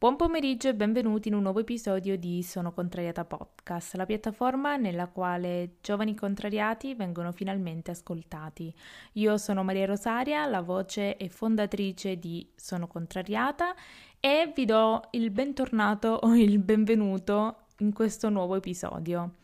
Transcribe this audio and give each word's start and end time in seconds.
Buon 0.00 0.16
pomeriggio 0.16 0.68
e 0.68 0.74
benvenuti 0.74 1.28
in 1.28 1.34
un 1.34 1.42
nuovo 1.42 1.60
episodio 1.60 2.16
di 2.16 2.42
Sono 2.42 2.72
Contrariata 2.72 3.26
Podcast, 3.26 3.96
la 3.96 4.06
piattaforma 4.06 4.76
nella 4.76 5.08
quale 5.08 5.74
giovani 5.82 6.14
contrariati 6.14 6.94
vengono 6.94 7.32
finalmente 7.32 7.90
ascoltati. 7.90 8.74
Io 9.12 9.36
sono 9.36 9.62
Maria 9.62 9.84
Rosaria, 9.84 10.46
la 10.46 10.62
voce 10.62 11.18
e 11.18 11.28
fondatrice 11.28 12.18
di 12.18 12.50
Sono 12.56 12.86
Contrariata 12.86 13.74
e 14.18 14.50
vi 14.54 14.64
do 14.64 15.02
il 15.10 15.30
bentornato 15.30 16.18
o 16.22 16.34
il 16.34 16.58
benvenuto 16.60 17.66
in 17.80 17.92
questo 17.92 18.30
nuovo 18.30 18.56
episodio. 18.56 19.34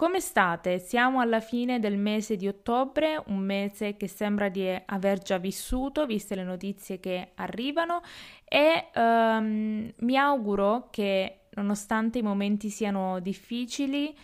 Come 0.00 0.20
state? 0.20 0.78
Siamo 0.78 1.20
alla 1.20 1.40
fine 1.40 1.78
del 1.78 1.98
mese 1.98 2.36
di 2.36 2.48
ottobre, 2.48 3.22
un 3.26 3.36
mese 3.36 3.98
che 3.98 4.08
sembra 4.08 4.48
di 4.48 4.66
aver 4.86 5.18
già 5.18 5.36
vissuto, 5.36 6.06
viste 6.06 6.34
le 6.34 6.42
notizie 6.42 6.98
che 7.00 7.32
arrivano, 7.34 8.00
e 8.42 8.86
um, 8.94 9.92
mi 9.94 10.16
auguro 10.16 10.88
che, 10.90 11.40
nonostante 11.50 12.16
i 12.16 12.22
momenti 12.22 12.70
siano 12.70 13.20
difficili, 13.20 14.16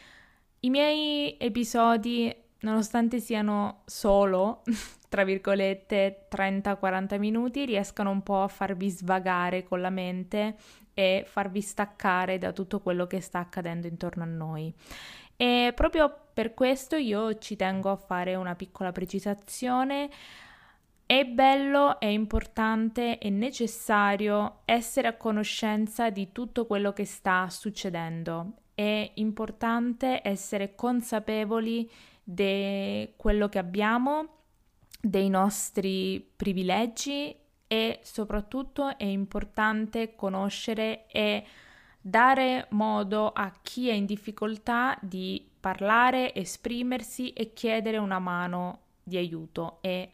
i 0.61 0.71
miei 0.71 1.37
episodi, 1.39 2.35
nonostante 2.61 3.21
siano 3.21 3.83
solo, 3.85 4.63
tra 5.11 5.25
virgolette, 5.25 6.27
30-40 6.35 7.19
minuti, 7.19 7.67
riescano 7.67 8.09
un 8.09 8.23
po' 8.23 8.45
a 8.45 8.49
farvi 8.49 8.89
svagare 8.89 9.63
con 9.63 9.83
la 9.83 9.91
mente 9.91 10.57
e 10.95 11.27
farvi 11.27 11.61
staccare 11.61 12.39
da 12.39 12.53
tutto 12.53 12.81
quello 12.81 13.07
che 13.07 13.21
sta 13.21 13.41
accadendo 13.41 13.87
intorno 13.87 14.23
a 14.23 14.27
noi. 14.27 14.75
E 15.37 15.73
proprio 15.75 16.15
per 16.33 16.55
questo 16.55 16.97
io 16.97 17.39
ci 17.39 17.57
tengo 17.57 17.91
a 17.91 17.97
fare 17.97 18.35
una 18.35 18.55
piccola 18.55 18.93
precisazione. 18.93 20.11
È 21.05 21.25
bello, 21.25 22.01
è 22.01 22.07
importante, 22.07 23.19
è 23.19 23.29
necessario 23.29 24.63
essere 24.65 25.09
a 25.09 25.17
conoscenza 25.17 26.11
di 26.11 26.33
tutto 26.33 26.67
quello 26.67 26.93
che 26.93 27.05
sta 27.05 27.49
succedendo. 27.49 28.55
È 28.75 29.13
importante 29.15 30.21
essere 30.25 30.75
consapevoli 30.75 31.89
di 32.23 33.13
quello 33.17 33.49
che 33.49 33.59
abbiamo, 33.59 34.35
dei 35.01 35.29
nostri 35.29 36.33
privilegi 36.35 37.35
e 37.69 38.01
soprattutto 38.03 38.97
è 38.97 39.05
importante 39.05 40.15
conoscere 40.17 41.07
e 41.07 41.45
dare 42.07 42.69
modo 42.71 43.33
a 43.33 43.53
chi 43.63 43.89
è 43.89 43.93
in 43.93 44.07
difficoltà 44.07 44.97
di 45.03 45.45
parlare, 45.59 46.33
esprimersi 46.37 47.33
e 47.33 47.53
chiedere 47.53 47.97
una 47.97 48.21
mano 48.21 48.79
di 49.03 49.17
aiuto. 49.17 49.79
E 49.81 50.13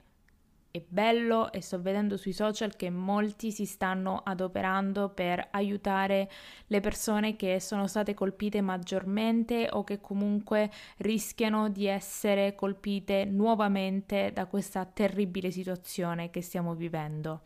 è 0.70 0.82
bello 0.88 1.52
e 1.52 1.60
sto 1.60 1.82
vedendo 1.82 2.16
sui 2.16 2.32
social 2.32 2.76
che 2.76 2.88
molti 2.88 3.52
si 3.52 3.66
stanno 3.66 4.22
adoperando 4.24 5.10
per 5.10 5.48
aiutare 5.50 6.30
le 6.68 6.80
persone 6.80 7.36
che 7.36 7.60
sono 7.60 7.86
state 7.86 8.14
colpite 8.14 8.62
maggiormente 8.62 9.68
o 9.70 9.84
che 9.84 10.00
comunque 10.00 10.70
rischiano 10.98 11.68
di 11.68 11.84
essere 11.84 12.54
colpite 12.54 13.26
nuovamente 13.26 14.30
da 14.32 14.46
questa 14.46 14.86
terribile 14.86 15.50
situazione 15.50 16.30
che 16.30 16.40
stiamo 16.40 16.74
vivendo. 16.74 17.42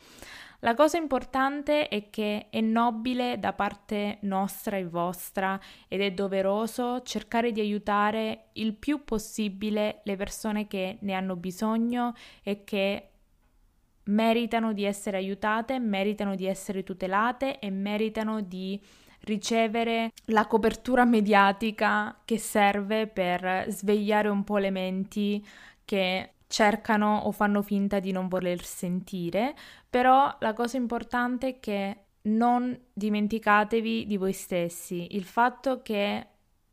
La 0.67 0.75
cosa 0.75 0.97
importante 0.97 1.87
è 1.87 2.11
che 2.11 2.49
è 2.51 2.61
nobile 2.61 3.39
da 3.39 3.53
parte 3.53 4.19
nostra 4.23 4.77
e 4.77 4.85
vostra 4.85 5.61
ed 5.87 6.01
è 6.01 6.11
doveroso 6.11 7.03
cercare 7.03 7.53
di 7.53 7.61
aiutare 7.61 8.47
il 8.55 8.75
più 8.75 9.05
possibile 9.05 10.01
le 10.03 10.17
persone 10.17 10.67
che 10.67 10.99
ne 11.03 11.13
hanno 11.13 11.37
bisogno 11.37 12.15
e 12.43 12.65
che 12.65 13.11
meritano 14.07 14.73
di 14.73 14.83
essere 14.83 15.19
aiutate, 15.19 15.79
meritano 15.79 16.35
di 16.35 16.47
essere 16.47 16.83
tutelate 16.83 17.61
e 17.61 17.71
meritano 17.71 18.41
di 18.41 18.81
ricevere 19.21 20.11
la 20.27 20.49
copertura 20.49 21.05
mediatica 21.05 22.23
che 22.25 22.39
serve 22.39 23.07
per 23.07 23.67
svegliare 23.69 24.27
un 24.27 24.43
po' 24.43 24.59
le 24.59 24.71
menti 24.71 25.47
che 25.85 26.31
cercano 26.47 27.19
o 27.25 27.33
fanno 27.33 27.63
finta 27.63 27.99
di 28.01 28.13
non 28.13 28.29
voler 28.29 28.65
sentire, 28.65 29.55
però 29.89 30.37
la 30.41 30.53
cosa 30.53 30.77
importante 30.77 31.49
è 31.49 31.61
che 31.61 31.97
non 32.23 32.79
dimenticatevi 32.93 34.07
di 34.07 34.17
voi 34.17 34.33
stessi, 34.33 35.15
il 35.17 35.25
fatto 35.25 35.83
che 35.83 36.27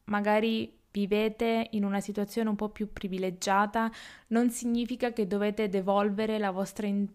magari 0.06 0.82
vivete 0.92 1.70
in 1.72 1.84
una 1.86 2.00
situazione 2.00 2.50
un 2.50 2.56
po' 2.56 2.70
più 2.70 2.92
privilegiata 2.94 3.92
non 4.28 4.52
significa 4.52 5.12
che 5.12 5.26
dovete 5.26 5.68
devolvere 5.68 6.38
la 6.38 6.52
vostra 6.52 6.86
in- 6.88 7.08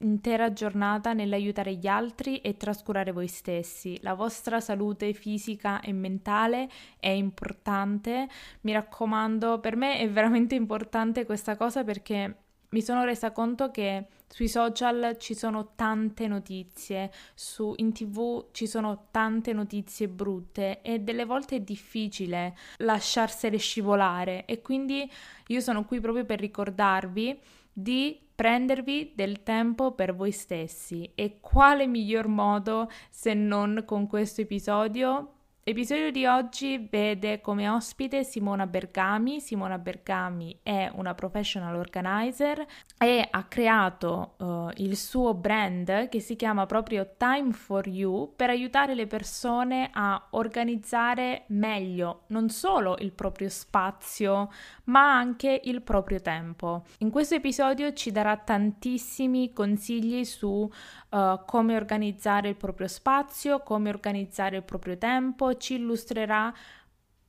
intera 0.00 0.52
giornata 0.52 1.12
nell'aiutare 1.12 1.74
gli 1.74 1.86
altri 1.86 2.38
e 2.38 2.56
trascurare 2.56 3.12
voi 3.12 3.28
stessi. 3.28 3.98
La 4.02 4.14
vostra 4.14 4.60
salute 4.60 5.12
fisica 5.12 5.80
e 5.80 5.92
mentale 5.92 6.68
è 6.98 7.08
importante. 7.08 8.28
Mi 8.62 8.72
raccomando, 8.72 9.60
per 9.60 9.76
me 9.76 9.98
è 9.98 10.10
veramente 10.10 10.54
importante 10.54 11.24
questa 11.24 11.56
cosa 11.56 11.84
perché 11.84 12.36
mi 12.70 12.82
sono 12.82 13.04
resa 13.04 13.32
conto 13.32 13.70
che 13.70 14.06
sui 14.28 14.48
social 14.48 15.16
ci 15.18 15.34
sono 15.34 15.72
tante 15.74 16.28
notizie, 16.28 17.10
su, 17.34 17.72
in 17.78 17.92
tv 17.92 18.46
ci 18.52 18.68
sono 18.68 19.08
tante 19.10 19.52
notizie 19.52 20.06
brutte 20.06 20.80
e 20.82 21.00
delle 21.00 21.24
volte 21.24 21.56
è 21.56 21.60
difficile 21.60 22.56
lasciarsele 22.76 23.56
scivolare 23.56 24.44
e 24.44 24.60
quindi 24.60 25.10
io 25.48 25.60
sono 25.60 25.84
qui 25.84 25.98
proprio 25.98 26.24
per 26.24 26.38
ricordarvi 26.38 27.40
di 27.72 28.20
prendervi 28.40 29.12
del 29.14 29.42
tempo 29.42 29.92
per 29.92 30.14
voi 30.14 30.30
stessi. 30.30 31.12
E 31.14 31.40
quale 31.42 31.86
miglior 31.86 32.26
modo 32.26 32.88
se 33.10 33.34
non 33.34 33.82
con 33.84 34.06
questo 34.06 34.40
episodio 34.40 35.39
L'episodio 35.62 36.10
di 36.10 36.24
oggi 36.24 36.88
vede 36.90 37.42
come 37.42 37.68
ospite 37.68 38.24
Simona 38.24 38.66
Bergami. 38.66 39.40
Simona 39.40 39.76
Bergami 39.76 40.58
è 40.62 40.90
una 40.94 41.14
professional 41.14 41.76
organizer 41.76 42.66
e 42.96 43.28
ha 43.30 43.44
creato 43.44 44.36
uh, 44.38 44.70
il 44.76 44.96
suo 44.96 45.34
brand 45.34 46.08
che 46.08 46.18
si 46.18 46.34
chiama 46.34 46.64
proprio 46.64 47.12
Time 47.18 47.52
for 47.52 47.86
You 47.86 48.32
per 48.34 48.48
aiutare 48.48 48.94
le 48.94 49.06
persone 49.06 49.90
a 49.92 50.28
organizzare 50.30 51.44
meglio 51.48 52.22
non 52.28 52.48
solo 52.48 52.96
il 52.98 53.12
proprio 53.12 53.50
spazio 53.50 54.50
ma 54.84 55.14
anche 55.14 55.60
il 55.64 55.82
proprio 55.82 56.22
tempo. 56.22 56.84
In 57.00 57.10
questo 57.10 57.34
episodio 57.34 57.92
ci 57.92 58.10
darà 58.10 58.34
tantissimi 58.38 59.52
consigli 59.52 60.24
su 60.24 60.68
uh, 61.10 61.40
come 61.44 61.76
organizzare 61.76 62.48
il 62.48 62.56
proprio 62.56 62.88
spazio, 62.88 63.60
come 63.60 63.88
organizzare 63.88 64.56
il 64.56 64.62
proprio 64.62 64.96
tempo, 64.98 65.56
ci 65.56 65.74
illustrerà 65.74 66.52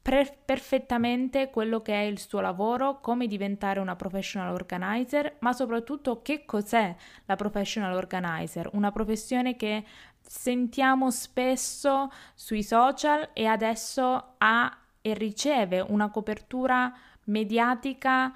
pre- 0.02 0.38
perfettamente 0.44 1.50
quello 1.50 1.81
che 1.81 1.94
è 1.94 2.03
il 2.03 2.19
suo 2.19 2.40
lavoro, 2.40 3.00
come 3.00 3.28
diventare 3.28 3.80
una 3.80 3.96
professional 3.96 4.53
organizer, 4.53 5.36
ma 5.40 5.53
soprattutto 5.53 6.22
che 6.22 6.46
cos'è 6.46 6.96
la 7.25 7.36
professional 7.36 7.94
organizer, 7.94 8.69
una 8.74 8.92
professione 8.92 9.56
che 9.56 9.84
sentiamo 10.22 11.12
spesso 11.12 12.12
sui 12.34 12.63
social 12.63 13.30
e 13.34 13.46
adesso 13.46 14.36
ha 14.38 14.78
e 15.02 15.13
riceve 15.13 15.80
una 15.80 16.09
copertura 16.09 16.94
mediatica 17.25 18.31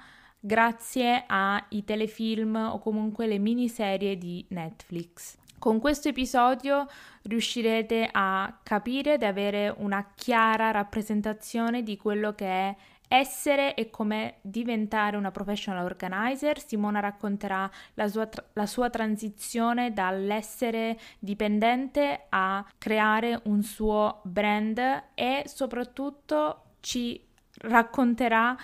grazie 0.46 1.24
ai 1.26 1.84
telefilm 1.84 2.54
o 2.54 2.78
comunque 2.78 3.26
le 3.26 3.38
miniserie 3.38 4.16
di 4.16 4.44
Netflix. 4.50 5.36
Con 5.58 5.80
questo 5.80 6.08
episodio 6.08 6.86
riuscirete 7.22 8.08
a 8.12 8.60
capire 8.62 9.14
ed 9.14 9.24
avere 9.24 9.74
una 9.78 10.12
chiara 10.14 10.70
rappresentazione 10.70 11.82
di 11.82 11.96
quello 11.96 12.34
che 12.34 12.46
è 12.46 12.76
essere 13.08 13.74
e 13.74 13.90
come 13.90 14.36
diventare 14.42 15.16
una 15.16 15.32
professional 15.32 15.84
organizer. 15.84 16.60
Simona 16.64 17.00
racconterà 17.00 17.68
la 17.94 18.06
sua, 18.06 18.26
tra- 18.26 18.44
la 18.52 18.66
sua, 18.66 18.88
transizione 18.88 19.92
dall'essere 19.92 20.96
dipendente 21.18 22.26
a 22.28 22.64
creare 22.78 23.40
un 23.44 23.62
suo 23.62 24.20
brand 24.22 24.78
e 25.14 25.42
soprattutto 25.46 26.62
ci 26.80 27.20
racconterà 27.62 28.56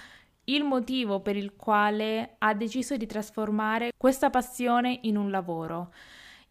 il 0.44 0.64
motivo 0.64 1.20
per 1.20 1.36
il 1.36 1.54
quale 1.54 2.36
ha 2.38 2.54
deciso 2.54 2.96
di 2.96 3.06
trasformare 3.06 3.92
questa 3.96 4.30
passione 4.30 4.98
in 5.02 5.16
un 5.16 5.30
lavoro. 5.30 5.92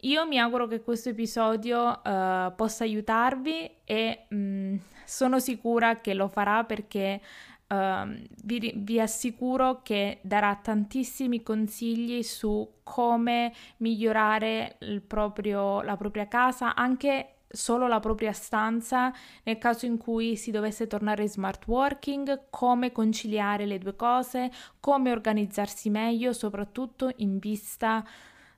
Io 0.01 0.25
mi 0.25 0.39
auguro 0.39 0.67
che 0.67 0.81
questo 0.81 1.09
episodio 1.09 2.01
uh, 2.03 2.55
possa 2.55 2.83
aiutarvi 2.83 3.69
e 3.83 4.25
mh, 4.29 4.35
mm, 4.35 4.75
sono 5.05 5.39
sicura 5.39 5.99
che 6.01 6.15
lo 6.15 6.27
farà 6.27 6.63
perché 6.63 7.21
uh, 7.67 8.09
vi, 8.43 8.73
vi, 8.77 8.99
assicuro 8.99 9.81
che 9.83 10.19
darà 10.21 10.55
tantissimi 10.55 11.43
consigli 11.43 12.23
su 12.23 12.67
come 12.81 13.53
migliorare 13.77 14.77
proprio, 15.05 15.81
la 15.81 15.97
propria 15.97 16.27
casa, 16.27 16.73
anche 16.73 17.40
solo 17.51 17.87
la 17.87 17.99
propria 17.99 18.31
stanza 18.31 19.13
nel 19.43 19.57
caso 19.57 19.85
in 19.85 19.97
cui 19.97 20.35
si 20.35 20.51
dovesse 20.51 20.87
tornare 20.87 21.27
smart 21.27 21.67
working, 21.67 22.47
come 22.49 22.91
conciliare 22.91 23.65
le 23.65 23.77
due 23.77 23.95
cose, 23.95 24.51
come 24.79 25.11
organizzarsi 25.11 25.89
meglio, 25.89 26.33
soprattutto 26.33 27.11
in 27.17 27.39
vista 27.39 28.05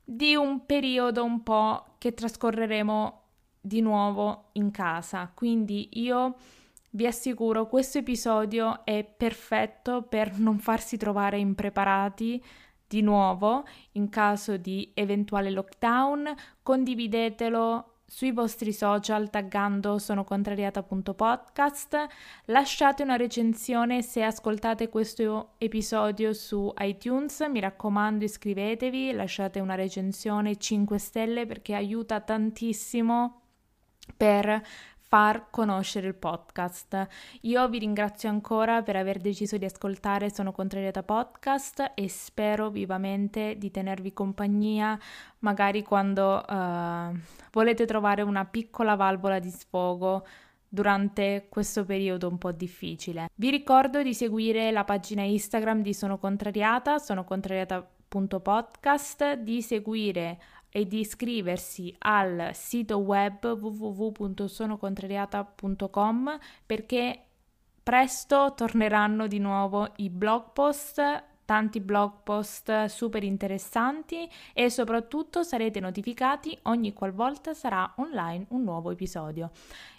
di 0.03 0.35
un 0.35 0.65
periodo 0.65 1.23
un 1.23 1.43
po' 1.43 1.95
che 1.97 2.13
trascorreremo 2.13 3.21
di 3.61 3.81
nuovo 3.81 4.49
in 4.53 4.71
casa, 4.71 5.31
quindi 5.33 5.87
io 5.93 6.35
vi 6.91 7.07
assicuro 7.07 7.67
questo 7.67 7.99
episodio 7.99 8.85
è 8.85 9.03
perfetto 9.03 10.03
per 10.03 10.37
non 10.37 10.59
farsi 10.59 10.97
trovare 10.97 11.39
impreparati 11.39 12.43
di 12.85 13.01
nuovo 13.01 13.65
in 13.93 14.09
caso 14.09 14.57
di 14.57 14.91
eventuale 14.93 15.49
lockdown, 15.49 16.35
condividetelo 16.61 17.92
sui 18.05 18.31
vostri 18.31 18.73
social 18.73 19.29
taggando 19.29 19.97
sono 19.97 20.23
contrariata.podcast. 20.23 22.05
Lasciate 22.45 23.03
una 23.03 23.15
recensione 23.15 24.01
se 24.01 24.23
ascoltate 24.23 24.89
questo 24.89 25.53
episodio 25.57 26.33
su 26.33 26.71
iTunes. 26.79 27.39
Mi 27.49 27.59
raccomando, 27.59 28.23
iscrivetevi, 28.23 29.11
lasciate 29.13 29.59
una 29.59 29.75
recensione 29.75 30.57
5 30.57 30.97
stelle 30.97 31.45
perché 31.45 31.73
aiuta 31.73 32.19
tantissimo 32.21 33.41
per 34.17 34.61
far 35.13 35.51
conoscere 35.51 36.07
il 36.07 36.15
podcast. 36.15 37.07
Io 37.41 37.69
vi 37.69 37.77
ringrazio 37.77 38.29
ancora 38.29 38.81
per 38.81 38.95
aver 38.95 39.19
deciso 39.19 39.57
di 39.57 39.65
ascoltare 39.65 40.33
Sono 40.33 40.51
Contrariata 40.51 41.03
Podcast 41.03 41.91
e 41.93 42.09
spero 42.09 42.71
vivamente 42.71 43.55
di 43.59 43.69
tenervi 43.69 44.11
compagnia 44.11 44.99
magari 45.39 45.83
quando 45.83 46.43
uh, 46.43 47.15
volete 47.51 47.85
trovare 47.85 48.23
una 48.23 48.45
piccola 48.45 48.95
valvola 48.95 49.37
di 49.37 49.51
sfogo 49.51 50.25
durante 50.67 51.45
questo 51.47 51.85
periodo 51.85 52.27
un 52.27 52.39
po' 52.39 52.51
difficile. 52.51 53.29
Vi 53.35 53.51
ricordo 53.51 54.01
di 54.01 54.15
seguire 54.15 54.71
la 54.71 54.83
pagina 54.83 55.21
Instagram 55.21 55.83
di 55.83 55.93
Sono 55.93 56.17
Contrariata, 56.17 56.97
sono 56.97 57.23
contrariata.podcast, 57.23 59.33
di 59.33 59.61
seguire 59.61 60.39
e 60.75 60.87
di 60.87 61.01
iscriversi 61.01 61.93
al 61.99 62.49
sito 62.53 62.97
web 62.97 63.45
www.sonocontrariata.com 63.45 66.39
perché 66.65 67.25
presto 67.83 68.53
torneranno 68.55 69.27
di 69.27 69.37
nuovo 69.37 69.87
i 69.97 70.09
blog 70.09 70.45
post 70.51 70.99
tanti 71.45 71.79
blog 71.79 72.23
post 72.23 72.85
super 72.85 73.23
interessanti 73.23 74.27
e 74.53 74.71
soprattutto 74.71 75.43
sarete 75.43 75.79
notificati 75.79 76.57
ogni 76.63 76.91
qualvolta 76.93 77.53
sarà 77.53 77.93
online 77.97 78.47
un 78.49 78.63
nuovo 78.63 78.89
episodio. 78.91 79.51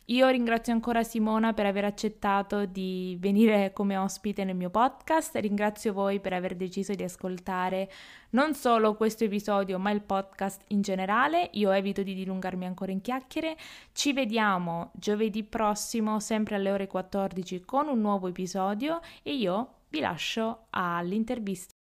Io 0.09 0.29
ringrazio 0.29 0.75
ancora 0.75 1.03
Simona 1.03 1.55
per 1.55 1.65
aver 1.65 1.87
accettato 1.87 2.67
di 2.67 3.17
venire 3.19 3.73
come 3.73 3.97
ospite 3.97 4.45
nel 4.45 4.55
mio 4.55 4.69
podcast, 4.69 5.35
ringrazio 5.37 5.95
voi 5.95 6.21
per 6.21 6.35
aver 6.35 6.57
deciso 6.57 6.93
di 6.93 7.03
ascoltare 7.03 7.91
non 8.33 8.53
solo 8.55 8.97
questo 8.97 9.25
episodio 9.25 9.79
ma 9.79 9.91
il 9.93 10.03
podcast 10.03 10.63
in 10.69 10.83
generale, 10.83 11.49
io 11.53 11.71
evito 11.71 12.03
di 12.03 12.13
dilungarmi 12.13 12.67
ancora 12.67 12.93
in 12.93 13.01
chiacchiere, 13.01 13.57
ci 13.93 14.13
vediamo 14.13 14.91
giovedì 14.93 15.43
prossimo 15.43 16.21
sempre 16.21 16.57
alle 16.57 16.71
ore 16.71 16.87
14 16.87 17.65
con 17.65 17.89
un 17.89 18.01
nuovo 18.03 18.29
episodio 18.29 19.01
e 19.23 19.35
io 19.35 19.85
vi 19.89 20.01
lascio 20.01 20.67
all'intervista. 20.71 21.73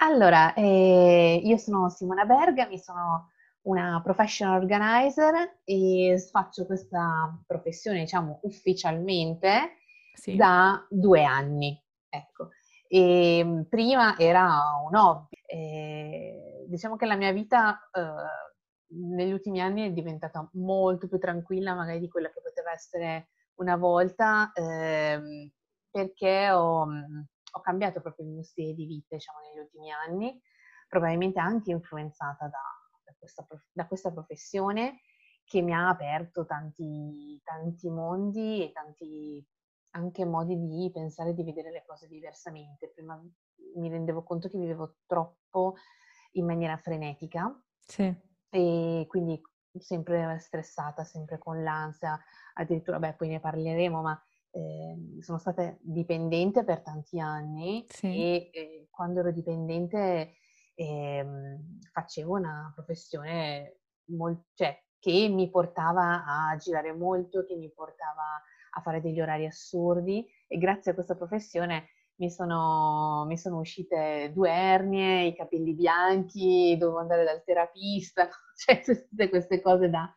Allora, 0.00 0.54
eh, 0.54 1.40
io 1.44 1.56
sono 1.56 1.88
Simona 1.88 2.24
Berga, 2.24 2.66
mi 2.66 2.78
sono 2.78 3.30
una 3.68 4.00
professional 4.02 4.60
organizer 4.60 5.60
e 5.64 6.16
faccio 6.30 6.64
questa 6.64 7.38
professione, 7.46 8.00
diciamo, 8.00 8.40
ufficialmente 8.42 9.76
sì. 10.14 10.36
da 10.36 10.84
due 10.88 11.24
anni. 11.24 11.80
Ecco. 12.08 12.50
E 12.88 13.38
ehm, 13.38 13.66
prima 13.68 14.16
era 14.18 14.60
un 14.84 14.96
hobby. 14.96 15.36
E 15.46 16.64
diciamo 16.66 16.96
che 16.96 17.06
la 17.06 17.16
mia 17.16 17.32
vita 17.32 17.78
eh, 17.92 18.02
negli 19.14 19.32
ultimi 19.32 19.60
anni 19.60 19.86
è 19.86 19.92
diventata 19.92 20.48
molto 20.54 21.08
più 21.08 21.18
tranquilla 21.18 21.74
magari 21.74 22.00
di 22.00 22.08
quella 22.08 22.30
che 22.30 22.40
poteva 22.42 22.72
essere 22.72 23.28
una 23.56 23.76
volta 23.76 24.50
ehm, 24.54 25.50
perché 25.90 26.50
ho, 26.50 26.82
ho, 26.82 27.60
cambiato 27.60 28.00
proprio 28.00 28.26
il 28.26 28.32
mio 28.32 28.42
stile 28.42 28.72
di 28.72 28.86
vita 28.86 29.16
diciamo, 29.16 29.38
negli 29.40 29.60
ultimi 29.60 29.90
anni, 29.90 30.40
probabilmente 30.88 31.40
anche 31.40 31.70
influenzata 31.70 32.46
da, 32.46 32.77
questa, 33.18 33.46
da 33.72 33.86
questa, 33.86 34.12
professione 34.12 35.00
che 35.44 35.62
mi 35.62 35.72
ha 35.72 35.88
aperto 35.88 36.44
tanti, 36.44 37.40
tanti 37.42 37.88
mondi 37.90 38.62
e 38.62 38.72
tanti 38.72 39.44
anche 39.90 40.24
modi 40.24 40.58
di 40.58 40.90
pensare 40.92 41.30
e 41.30 41.34
di 41.34 41.42
vedere 41.42 41.70
le 41.70 41.84
cose 41.86 42.06
diversamente. 42.06 42.90
Prima 42.94 43.20
mi 43.76 43.88
rendevo 43.88 44.22
conto 44.22 44.48
che 44.48 44.58
vivevo 44.58 44.96
troppo 45.06 45.76
in 46.32 46.44
maniera 46.44 46.76
frenetica 46.76 47.58
sì. 47.78 48.14
e 48.50 49.06
quindi 49.08 49.40
sempre 49.78 50.38
stressata, 50.38 51.04
sempre 51.04 51.38
con 51.38 51.62
l'ansia, 51.62 52.18
addirittura, 52.54 52.98
beh, 52.98 53.14
poi 53.14 53.28
ne 53.28 53.40
parleremo, 53.40 54.02
ma 54.02 54.20
eh, 54.50 55.20
sono 55.20 55.38
stata 55.38 55.76
dipendente 55.80 56.64
per 56.64 56.82
tanti 56.82 57.20
anni 57.20 57.84
sì. 57.88 58.06
e 58.06 58.50
eh, 58.52 58.88
quando 58.90 59.20
ero 59.20 59.30
dipendente 59.30 60.34
eh, 60.78 61.26
facevo 61.90 62.36
una 62.36 62.70
professione 62.72 63.80
molto, 64.10 64.44
cioè, 64.54 64.80
che 65.00 65.28
mi 65.28 65.50
portava 65.50 66.24
a 66.24 66.56
girare 66.56 66.92
molto, 66.92 67.44
che 67.44 67.56
mi 67.56 67.70
portava 67.72 68.40
a 68.76 68.80
fare 68.80 69.00
degli 69.00 69.20
orari 69.20 69.46
assurdi 69.46 70.24
e 70.46 70.56
grazie 70.58 70.92
a 70.92 70.94
questa 70.94 71.16
professione 71.16 71.88
mi 72.20 72.30
sono, 72.30 73.24
mi 73.26 73.36
sono 73.36 73.58
uscite 73.58 74.30
due 74.32 74.50
ernie, 74.50 75.26
i 75.26 75.34
capelli 75.34 75.74
bianchi, 75.74 76.76
dovevo 76.78 76.98
andare 76.98 77.24
dal 77.24 77.42
terapista, 77.44 78.28
cioè 78.54 78.80
tutte 78.80 79.28
queste 79.28 79.60
cose 79.60 79.90
da, 79.90 80.08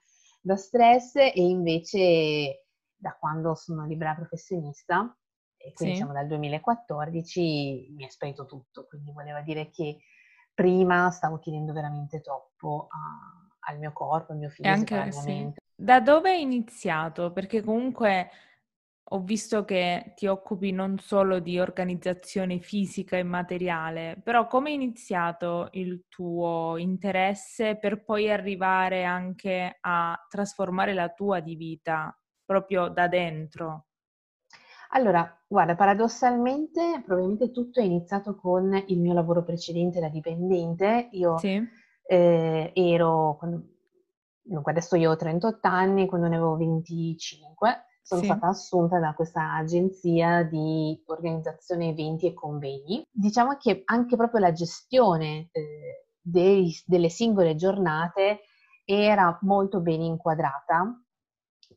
da 0.41 0.55
stress 0.55 1.15
e 1.15 1.33
invece 1.35 2.65
da 2.95 3.15
quando 3.19 3.55
sono 3.55 3.85
libera 3.87 4.13
professionista, 4.13 5.15
e 5.57 5.73
quindi 5.73 5.95
sì. 5.95 6.01
siamo 6.01 6.13
dal 6.13 6.27
2014, 6.27 7.93
mi 7.95 8.05
è 8.05 8.09
sparito 8.09 8.45
tutto, 8.45 8.85
quindi 8.87 9.11
voleva 9.11 9.41
dire 9.41 9.69
che 9.69 9.99
prima 10.53 11.09
stavo 11.12 11.39
chiedendo 11.39 11.74
veramente 11.74 12.21
troppo 12.21 12.88
a, 12.89 13.71
al 13.71 13.80
mio 13.80 13.92
corpo, 13.94 14.31
al 14.31 14.38
mio 14.38 14.50
fisico, 14.50 14.69
anche, 14.69 14.95
al 14.95 15.09
mio 15.09 15.12
sì. 15.12 15.53
Da 15.75 16.00
dove 16.00 16.31
hai 16.31 16.42
iniziato? 16.42 17.31
Perché 17.31 17.62
comunque 17.63 18.30
ho 19.13 19.19
visto 19.24 19.65
che 19.65 20.13
ti 20.15 20.27
occupi 20.27 20.71
non 20.71 20.98
solo 20.98 21.39
di 21.39 21.59
organizzazione 21.59 22.59
fisica 22.59 23.18
e 23.18 23.24
materiale, 23.24 24.21
però 24.24 24.48
come 24.48 24.69
è 24.69 24.74
iniziato 24.74 25.68
il 25.71 26.06
tuo 26.07 26.77
interesse 26.77 27.77
per 27.77 28.03
poi 28.03 28.31
arrivare 28.31 29.03
anche 29.03 29.77
a 29.81 30.17
trasformare 30.29 30.93
la 30.93 31.10
tua 31.10 31.41
di 31.41 31.55
vita 31.55 32.17
proprio 32.46 32.88
da 32.88 33.08
dentro? 33.08 33.88
Allora, 34.93 35.43
guarda, 35.48 35.75
paradossalmente 35.75 37.01
probabilmente 37.05 37.51
tutto 37.51 37.79
è 37.79 37.83
iniziato 37.83 38.36
con 38.36 38.83
il 38.88 39.00
mio 39.00 39.13
lavoro 39.13 39.43
precedente 39.43 40.00
da 40.00 40.10
dipendente. 40.10 41.10
Io 41.12 41.38
sì. 41.38 41.62
eh, 42.07 42.71
ero, 42.74 43.36
quando, 43.38 43.63
adesso 44.65 44.95
io 44.98 45.12
ho 45.12 45.15
38 45.15 45.67
anni, 45.67 46.07
quando 46.07 46.27
ne 46.27 46.36
avevo 46.36 46.57
25 46.57 47.86
sono 48.01 48.21
sì. 48.21 48.27
stata 48.27 48.48
assunta 48.48 49.00
da 49.00 49.13
questa 49.13 49.53
agenzia 49.53 50.43
di 50.43 51.01
organizzazione 51.05 51.89
eventi 51.89 52.27
e 52.27 52.33
convegni. 52.33 53.03
Diciamo 53.10 53.55
che 53.57 53.83
anche 53.86 54.17
proprio 54.17 54.41
la 54.41 54.51
gestione 54.51 55.48
eh, 55.51 56.07
dei, 56.19 56.74
delle 56.86 57.10
singole 57.10 57.55
giornate 57.55 58.41
era 58.83 59.38
molto 59.43 59.79
ben 59.79 60.01
inquadrata 60.01 61.01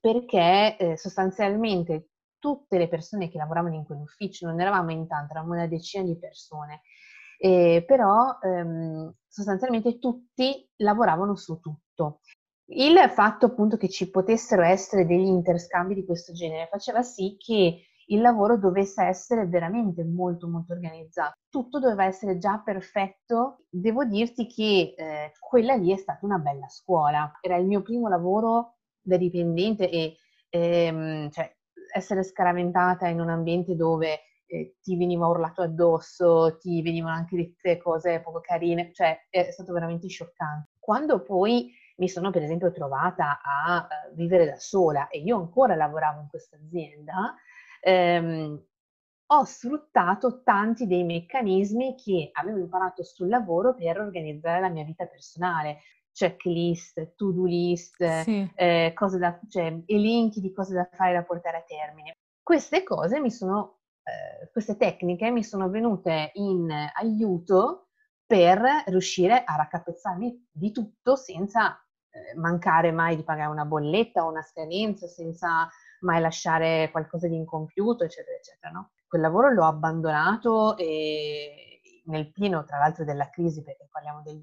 perché 0.01 0.77
eh, 0.77 0.97
sostanzialmente 0.97 2.14
tutte 2.45 2.77
le 2.77 2.89
persone 2.89 3.31
che 3.31 3.39
lavoravano 3.39 3.75
in 3.75 3.85
quell'ufficio, 3.87 4.47
non 4.47 4.61
eravamo 4.61 4.93
in 4.93 5.07
tanto, 5.07 5.33
eravamo 5.33 5.55
una 5.55 5.67
decina 5.67 6.05
di 6.05 6.19
persone, 6.19 6.83
eh, 7.39 7.83
però 7.87 8.37
ehm, 8.39 9.15
sostanzialmente 9.27 9.99
tutti 9.99 10.71
lavoravano 10.77 11.37
su 11.37 11.59
tutto. 11.59 12.21
Il 12.67 12.99
fatto 13.15 13.47
appunto 13.47 13.79
che 13.79 13.89
ci 13.89 14.11
potessero 14.11 14.61
essere 14.61 15.07
degli 15.07 15.25
interscambi 15.27 15.95
di 15.95 16.05
questo 16.05 16.35
genere 16.35 16.69
faceva 16.71 17.01
sì 17.01 17.37
che 17.39 17.81
il 18.09 18.21
lavoro 18.21 18.59
dovesse 18.59 19.05
essere 19.05 19.47
veramente 19.47 20.05
molto 20.05 20.47
molto 20.47 20.75
organizzato. 20.75 21.39
Tutto 21.49 21.79
doveva 21.79 22.05
essere 22.05 22.37
già 22.37 22.61
perfetto. 22.63 23.65
Devo 23.71 24.05
dirti 24.05 24.47
che 24.47 24.95
eh, 24.95 25.33
quella 25.41 25.77
lì 25.77 25.93
è 25.95 25.97
stata 25.97 26.27
una 26.27 26.37
bella 26.37 26.69
scuola. 26.69 27.39
Era 27.41 27.57
il 27.57 27.65
mio 27.65 27.81
primo 27.81 28.09
lavoro 28.09 28.75
da 29.01 29.17
dipendente 29.17 29.89
e 29.89 30.19
ehm, 30.51 31.31
cioè, 31.31 31.55
essere 31.95 32.25
scaraventata 32.25 33.07
in 33.07 33.21
un 33.21 33.31
ambiente 33.31 33.77
dove 33.77 34.21
eh, 34.47 34.77
ti 34.83 34.97
veniva 34.97 35.29
urlato 35.29 35.63
addosso, 35.63 36.59
ti 36.59 36.83
venivano 36.83 37.15
anche 37.15 37.37
dette 37.37 37.79
cose 37.79 38.21
poco 38.21 38.41
carine, 38.41 38.93
cioè 38.93 39.27
è 39.31 39.51
stato 39.53 39.73
veramente 39.73 40.09
scioccante. 40.09 40.71
Quando 40.81 41.23
poi 41.23 41.73
mi 41.97 42.09
sono 42.09 42.31
per 42.31 42.43
esempio 42.43 42.73
trovata 42.73 43.41
a 43.41 43.87
uh, 44.11 44.15
vivere 44.15 44.47
da 44.47 44.59
sola 44.59 45.07
e 45.07 45.21
io 45.21 45.37
ancora 45.37 45.77
lavoravo 45.77 46.23
in 46.23 46.29
questa 46.29 46.57
azienda, 46.57 47.37
ehm, 47.81 48.65
ho 49.27 49.45
sfruttato 49.45 50.43
tanti 50.43 50.87
dei 50.87 51.05
meccanismi 51.05 51.95
che 51.95 52.31
avevo 52.33 52.59
imparato 52.59 53.05
sul 53.05 53.29
lavoro 53.29 53.75
per 53.75 54.01
organizzare 54.01 54.61
la 54.61 54.69
mia 54.69 54.85
vita 54.85 55.07
personale 55.07 55.79
checklist, 56.15 57.15
to-do 57.17 57.45
list, 57.45 58.23
sì. 58.23 58.49
eh, 58.55 58.93
cose 58.95 59.19
da, 59.19 59.39
cioè, 59.49 59.83
elenchi 59.87 60.41
di 60.41 60.53
cose 60.53 60.73
da 60.73 60.89
fare 60.91 61.13
da 61.13 61.25
portare 61.25 61.59
a 61.59 61.65
termine. 61.67 62.17
Queste 62.43 62.85
cose 62.85 63.21
mi 63.21 63.31
sono, 63.31 63.81
eh, 64.05 64.49
queste 64.53 64.77
tecniche 64.77 65.31
mi 65.31 65.43
sono 65.43 65.69
venute 65.69 66.31
in 66.35 66.71
aiuto 66.95 67.89
per 68.27 68.85
riuscire 68.87 69.43
a 69.45 69.57
raccapezzarmi 69.57 70.49
di 70.51 70.71
tutto 70.71 71.17
senza 71.17 71.79
eh, 72.11 72.37
mancare 72.37 72.93
mai 72.93 73.17
di 73.17 73.25
pagare 73.25 73.51
una 73.51 73.65
bolletta 73.65 74.25
o 74.25 74.31
una 74.31 74.43
scadenza, 74.43 75.09
senza 75.09 75.69
mai 76.01 76.21
lasciare 76.21 76.91
qualcosa 76.93 77.27
di 77.27 77.35
incompiuto, 77.35 78.05
eccetera, 78.05 78.37
eccetera. 78.37 78.73
No? 78.73 78.93
Quel 79.07 79.21
lavoro 79.21 79.51
l'ho 79.51 79.65
abbandonato 79.65 80.77
e 80.77 81.81
nel 82.07 82.31
pieno, 82.31 82.65
tra 82.65 82.79
l'altro, 82.79 83.05
della 83.05 83.31
crisi, 83.31 83.63
perché 83.63 83.89
parliamo 83.91 84.23
del 84.23 84.39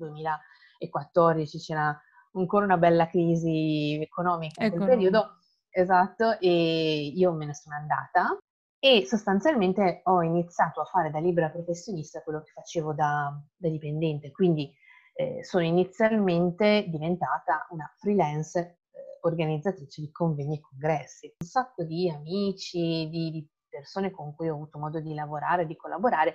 2014, 0.88 1.58
c'era 1.60 2.00
ancora 2.34 2.66
una 2.66 2.78
bella 2.78 3.08
crisi 3.08 4.00
economica 4.02 4.64
in 4.64 4.72
quel 4.72 4.86
periodo, 4.88 5.38
esatto, 5.70 6.40
e 6.40 7.12
io 7.16 7.34
me 7.34 7.46
ne 7.46 7.54
sono 7.54 7.76
andata 7.76 8.38
e 8.84 9.06
sostanzialmente 9.06 10.02
ho 10.06 10.24
iniziato 10.24 10.82
a 10.82 10.86
fare 10.86 11.12
da 11.12 11.20
libera 11.20 11.52
professionista 11.52 12.24
quello 12.24 12.42
che 12.42 12.52
facevo 12.52 12.94
da, 12.94 13.32
da 13.56 13.70
dipendente, 13.70 14.32
quindi 14.32 14.74
eh, 15.14 15.44
sono 15.44 15.64
inizialmente 15.64 16.86
diventata 16.88 17.68
una 17.70 17.92
freelance 18.00 18.60
eh, 18.60 19.20
organizzatrice 19.22 20.02
di 20.02 20.12
convegni 20.12 20.58
e 20.58 20.62
congressi. 20.62 21.36
Un 21.38 21.48
sacco 21.48 21.84
di 21.84 22.10
amici, 22.10 23.08
di, 23.10 23.30
di, 23.30 23.48
persone 23.70 24.12
con 24.12 24.36
cui 24.36 24.50
ho 24.50 24.56
avuto 24.56 24.80
modo 24.80 25.00
di 25.00 25.14
lavorare, 25.14 25.66
di 25.66 25.78
collaborare, 25.78 26.34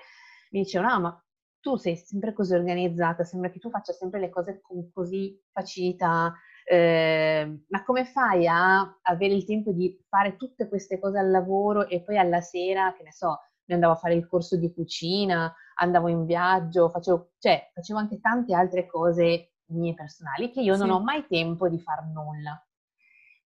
mi 0.53 0.63
dicevano, 0.63 0.93
ah, 0.93 0.99
ma 0.99 1.26
tu 1.67 1.75
sei 1.75 1.97
sempre 1.97 2.33
così 2.33 2.55
organizzata, 2.55 3.25
sembra 3.25 3.51
che 3.51 3.59
tu 3.59 3.71
faccia 3.71 3.93
sempre 3.93 4.21
le 4.21 4.31
cose 4.31 4.61
con 4.61 4.89
così 4.93 5.37
facilità, 5.51 6.33
eh, 6.65 7.65
ma 7.67 7.83
come 7.83 8.05
fai 8.05 8.47
a 8.47 8.99
avere 9.03 9.35
il 9.35 9.45
tempo 9.45 9.73
di 9.73 10.01
fare 10.09 10.37
tutte 10.37 10.69
queste 10.69 11.01
cose 11.01 11.19
al 11.19 11.29
lavoro 11.29 11.89
e 11.89 12.03
poi 12.05 12.19
alla 12.19 12.41
sera, 12.41 12.95
che 12.97 13.03
ne 13.03 13.13
so, 13.13 13.41
mi 13.65 13.75
andavo 13.75 13.95
a 13.95 13.97
fare 13.97 14.15
il 14.15 14.29
corso 14.29 14.57
di 14.57 14.73
cucina, 14.73 15.53
andavo 15.75 16.07
in 16.07 16.25
viaggio, 16.25 16.89
facevo, 16.89 17.33
cioè, 17.41 17.69
facevo 17.75 17.99
anche 17.99 18.21
tante 18.21 18.55
altre 18.55 18.87
cose 18.87 19.55
mie 19.71 19.95
personali 19.95 20.53
che 20.53 20.61
io 20.61 20.75
sì. 20.75 20.81
non 20.81 20.91
ho 20.91 21.01
mai 21.03 21.27
tempo 21.27 21.69
di 21.69 21.81
far 21.81 22.05
nulla. 22.07 22.65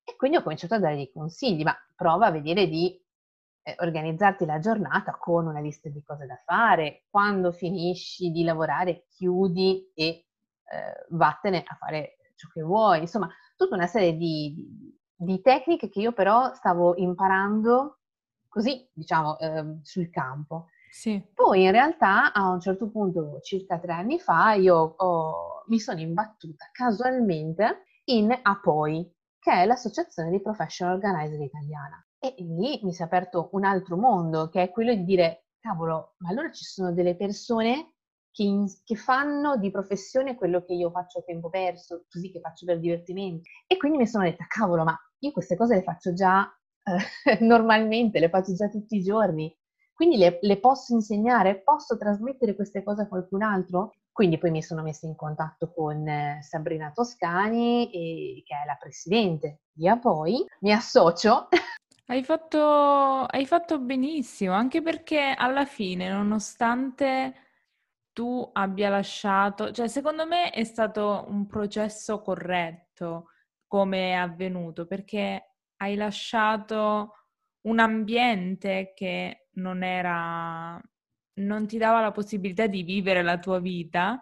E 0.03 0.17
quindi 0.17 0.35
ho 0.35 0.43
cominciato 0.43 0.73
a 0.73 0.79
dare 0.79 0.95
dei 0.95 1.09
consigli, 1.13 1.63
ma 1.63 1.73
prova 1.95 2.25
a 2.25 2.31
vedere 2.31 2.67
di 2.67 3.00
eh, 3.63 3.75
organizzarti 3.79 4.45
la 4.45 4.59
giornata 4.59 5.17
con 5.17 5.47
una 5.47 5.59
lista 5.59 5.89
di 5.89 6.01
cose 6.03 6.25
da 6.25 6.39
fare, 6.45 7.03
quando 7.09 7.51
finisci 7.51 8.31
di 8.31 8.43
lavorare 8.43 9.05
chiudi 9.09 9.91
e 9.93 10.05
eh, 10.05 10.25
vattene 11.09 11.63
a 11.65 11.75
fare 11.75 12.17
ciò 12.35 12.47
che 12.49 12.61
vuoi, 12.61 13.01
insomma 13.01 13.29
tutta 13.55 13.75
una 13.75 13.87
serie 13.87 14.15
di, 14.15 14.53
di, 14.55 14.97
di 15.15 15.41
tecniche 15.41 15.89
che 15.89 15.99
io 15.99 16.11
però 16.11 16.53
stavo 16.53 16.95
imparando 16.95 17.99
così, 18.47 18.89
diciamo, 18.91 19.37
eh, 19.37 19.79
sul 19.83 20.09
campo. 20.09 20.67
Sì. 20.89 21.25
Poi 21.33 21.63
in 21.63 21.71
realtà 21.71 22.33
a 22.33 22.49
un 22.49 22.59
certo 22.59 22.89
punto, 22.89 23.39
circa 23.41 23.79
tre 23.79 23.93
anni 23.93 24.19
fa, 24.19 24.53
io 24.53 24.75
ho, 24.75 25.63
mi 25.67 25.79
sono 25.79 26.01
imbattuta 26.01 26.69
casualmente 26.71 27.85
in 28.05 28.37
APOI, 28.41 29.09
che 29.39 29.51
è 29.53 29.65
l'Associazione 29.65 30.29
di 30.29 30.41
Professional 30.41 30.95
Organizer 30.95 31.39
Italiana. 31.39 32.05
E 32.23 32.35
lì 32.37 32.79
mi 32.83 32.93
si 32.93 33.01
è 33.01 33.05
aperto 33.05 33.49
un 33.53 33.63
altro 33.63 33.97
mondo, 33.97 34.47
che 34.49 34.61
è 34.61 34.69
quello 34.69 34.93
di 34.93 35.03
dire, 35.03 35.45
cavolo, 35.59 36.13
ma 36.17 36.29
allora 36.29 36.51
ci 36.51 36.63
sono 36.63 36.93
delle 36.93 37.15
persone 37.15 37.95
che, 38.31 38.43
in, 38.43 38.67
che, 38.83 38.95
fanno 38.95 39.57
di 39.57 39.71
professione 39.71 40.35
quello 40.35 40.63
che 40.63 40.73
io 40.73 40.91
faccio 40.91 41.17
a 41.19 41.23
tempo 41.23 41.49
perso, 41.49 42.05
così 42.07 42.31
che 42.31 42.39
faccio 42.39 42.65
per 42.65 42.79
divertimento. 42.79 43.49
E 43.65 43.75
quindi 43.77 43.97
mi 43.97 44.05
sono 44.05 44.23
detta, 44.23 44.45
cavolo, 44.47 44.83
ma 44.83 44.95
io 45.19 45.31
queste 45.31 45.55
cose 45.55 45.75
le 45.75 45.83
faccio 45.83 46.13
già 46.13 46.47
eh, 46.83 47.39
normalmente, 47.43 48.19
le 48.19 48.29
faccio 48.29 48.53
già 48.53 48.69
tutti 48.69 48.97
i 48.97 49.01
giorni. 49.03 49.51
Quindi 49.91 50.17
le, 50.17 50.37
le, 50.41 50.59
posso 50.59 50.93
insegnare, 50.93 51.61
posso 51.61 51.97
trasmettere 51.97 52.55
queste 52.55 52.83
cose 52.83 53.03
a 53.03 53.07
qualcun 53.07 53.41
altro? 53.41 53.95
Quindi 54.11 54.37
poi 54.37 54.51
mi 54.51 54.61
sono 54.61 54.83
messa 54.83 55.07
in 55.07 55.15
contatto 55.15 55.71
con 55.73 56.07
eh, 56.07 56.39
Sabrina 56.41 56.91
Toscani, 56.93 57.89
e, 57.91 58.43
che 58.45 58.55
è 58.55 58.65
la 58.65 58.77
presidente 58.79 59.61
di 59.71 59.87
Apoi, 59.87 60.45
mi 60.61 60.71
associo 60.71 61.47
Hai 62.11 62.25
fatto, 62.25 63.23
hai 63.23 63.45
fatto 63.45 63.79
benissimo, 63.79 64.51
anche 64.51 64.81
perché 64.81 65.33
alla 65.33 65.63
fine, 65.63 66.09
nonostante 66.09 67.35
tu 68.11 68.49
abbia 68.51 68.89
lasciato, 68.89 69.71
cioè 69.71 69.87
secondo 69.87 70.27
me 70.27 70.49
è 70.49 70.65
stato 70.65 71.23
un 71.29 71.47
processo 71.47 72.19
corretto 72.21 73.29
come 73.65 74.09
è 74.09 74.13
avvenuto, 74.15 74.85
perché 74.87 75.53
hai 75.77 75.95
lasciato 75.95 77.13
un 77.61 77.79
ambiente 77.79 78.91
che 78.93 79.47
non 79.53 79.81
era, 79.81 80.77
non 81.35 81.65
ti 81.65 81.77
dava 81.77 82.01
la 82.01 82.11
possibilità 82.11 82.67
di 82.67 82.83
vivere 82.83 83.21
la 83.23 83.39
tua 83.39 83.59
vita 83.59 84.19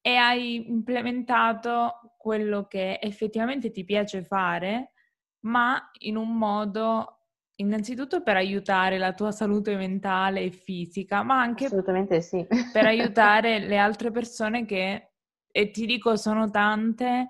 e 0.00 0.14
hai 0.14 0.70
implementato 0.70 2.14
quello 2.16 2.68
che 2.68 3.00
effettivamente 3.02 3.72
ti 3.72 3.84
piace 3.84 4.22
fare 4.22 4.92
ma 5.40 5.90
in 6.00 6.16
un 6.16 6.36
modo 6.36 7.18
innanzitutto 7.60 8.22
per 8.22 8.36
aiutare 8.36 8.98
la 8.98 9.12
tua 9.12 9.32
salute 9.32 9.76
mentale 9.76 10.42
e 10.42 10.50
fisica, 10.50 11.22
ma 11.22 11.40
anche 11.40 11.66
Assolutamente 11.66 12.20
sì. 12.20 12.46
per 12.72 12.86
aiutare 12.86 13.58
le 13.58 13.78
altre 13.78 14.10
persone 14.10 14.64
che, 14.64 15.12
e 15.50 15.70
ti 15.70 15.86
dico, 15.86 16.16
sono 16.16 16.50
tante 16.50 17.26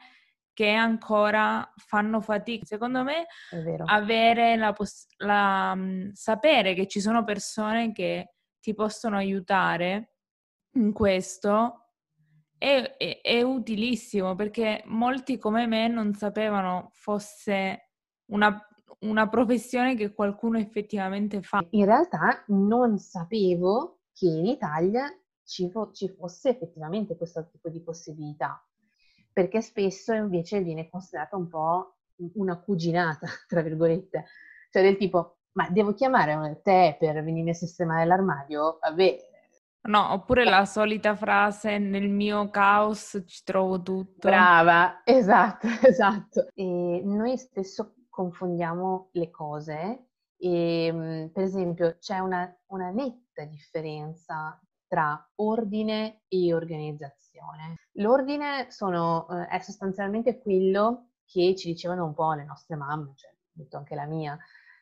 che 0.52 0.72
ancora 0.72 1.72
fanno 1.76 2.20
fatica. 2.20 2.66
Secondo 2.66 3.04
me, 3.04 3.26
avere 3.84 4.56
la, 4.56 4.72
poss- 4.72 5.06
la 5.18 5.72
um, 5.74 6.10
sapere 6.12 6.74
che 6.74 6.86
ci 6.86 7.00
sono 7.00 7.24
persone 7.24 7.92
che 7.92 8.34
ti 8.60 8.74
possono 8.74 9.16
aiutare 9.16 10.14
in 10.72 10.92
questo 10.92 11.92
è, 12.58 12.96
è, 12.96 13.20
è 13.22 13.40
utilissimo 13.42 14.34
perché 14.34 14.82
molti 14.86 15.38
come 15.38 15.66
me 15.66 15.86
non 15.86 16.12
sapevano 16.14 16.90
fosse 16.92 17.87
una, 18.28 18.60
una 19.00 19.28
professione 19.28 19.94
che 19.94 20.12
qualcuno 20.12 20.58
effettivamente 20.58 21.42
fa. 21.42 21.64
In 21.70 21.84
realtà 21.84 22.44
non 22.48 22.98
sapevo 22.98 24.00
che 24.12 24.26
in 24.26 24.46
Italia 24.46 25.06
ci, 25.44 25.70
fo- 25.70 25.92
ci 25.92 26.08
fosse 26.08 26.50
effettivamente 26.50 27.16
questo 27.16 27.46
tipo 27.50 27.68
di 27.68 27.80
possibilità, 27.80 28.62
perché 29.32 29.60
spesso 29.60 30.12
invece 30.12 30.62
viene 30.62 30.88
considerata 30.88 31.36
un 31.36 31.48
po' 31.48 31.96
una 32.34 32.58
cuginata, 32.58 33.26
tra 33.46 33.62
virgolette, 33.62 34.24
cioè 34.70 34.82
del 34.82 34.96
tipo, 34.96 35.38
ma 35.52 35.68
devo 35.70 35.94
chiamare 35.94 36.60
te 36.62 36.96
per 36.98 37.22
venirmi 37.22 37.50
a 37.50 37.54
sistemare 37.54 38.04
l'armadio? 38.04 38.78
Vabbè, 38.80 39.16
No, 39.80 40.12
oppure 40.12 40.44
la 40.44 40.66
solita 40.66 41.14
frase 41.14 41.78
nel 41.78 42.08
mio 42.10 42.50
caos 42.50 43.22
ci 43.26 43.42
trovo 43.44 43.80
tutto. 43.80 44.28
Brava, 44.28 45.00
esatto, 45.04 45.66
esatto. 45.86 46.48
E 46.54 47.00
noi 47.04 47.38
spesso 47.38 47.94
confondiamo 48.18 49.10
le 49.12 49.30
cose 49.30 50.08
e 50.36 50.86
ehm, 50.86 51.30
per 51.30 51.44
esempio 51.44 51.98
c'è 52.00 52.18
una, 52.18 52.52
una 52.66 52.90
netta 52.90 53.44
differenza 53.44 54.60
tra 54.88 55.30
ordine 55.36 56.22
e 56.26 56.52
organizzazione. 56.52 57.76
L'ordine 57.92 58.72
sono, 58.72 59.28
eh, 59.28 59.46
è 59.46 59.60
sostanzialmente 59.60 60.40
quello 60.40 61.10
che 61.24 61.54
ci 61.54 61.68
dicevano 61.68 62.06
un 62.06 62.14
po' 62.14 62.32
le 62.32 62.44
nostre 62.44 62.74
mamme, 62.74 63.12
cioè 63.14 63.32
detto 63.52 63.76
anche 63.76 63.94
la 63.94 64.06
mia, 64.06 64.36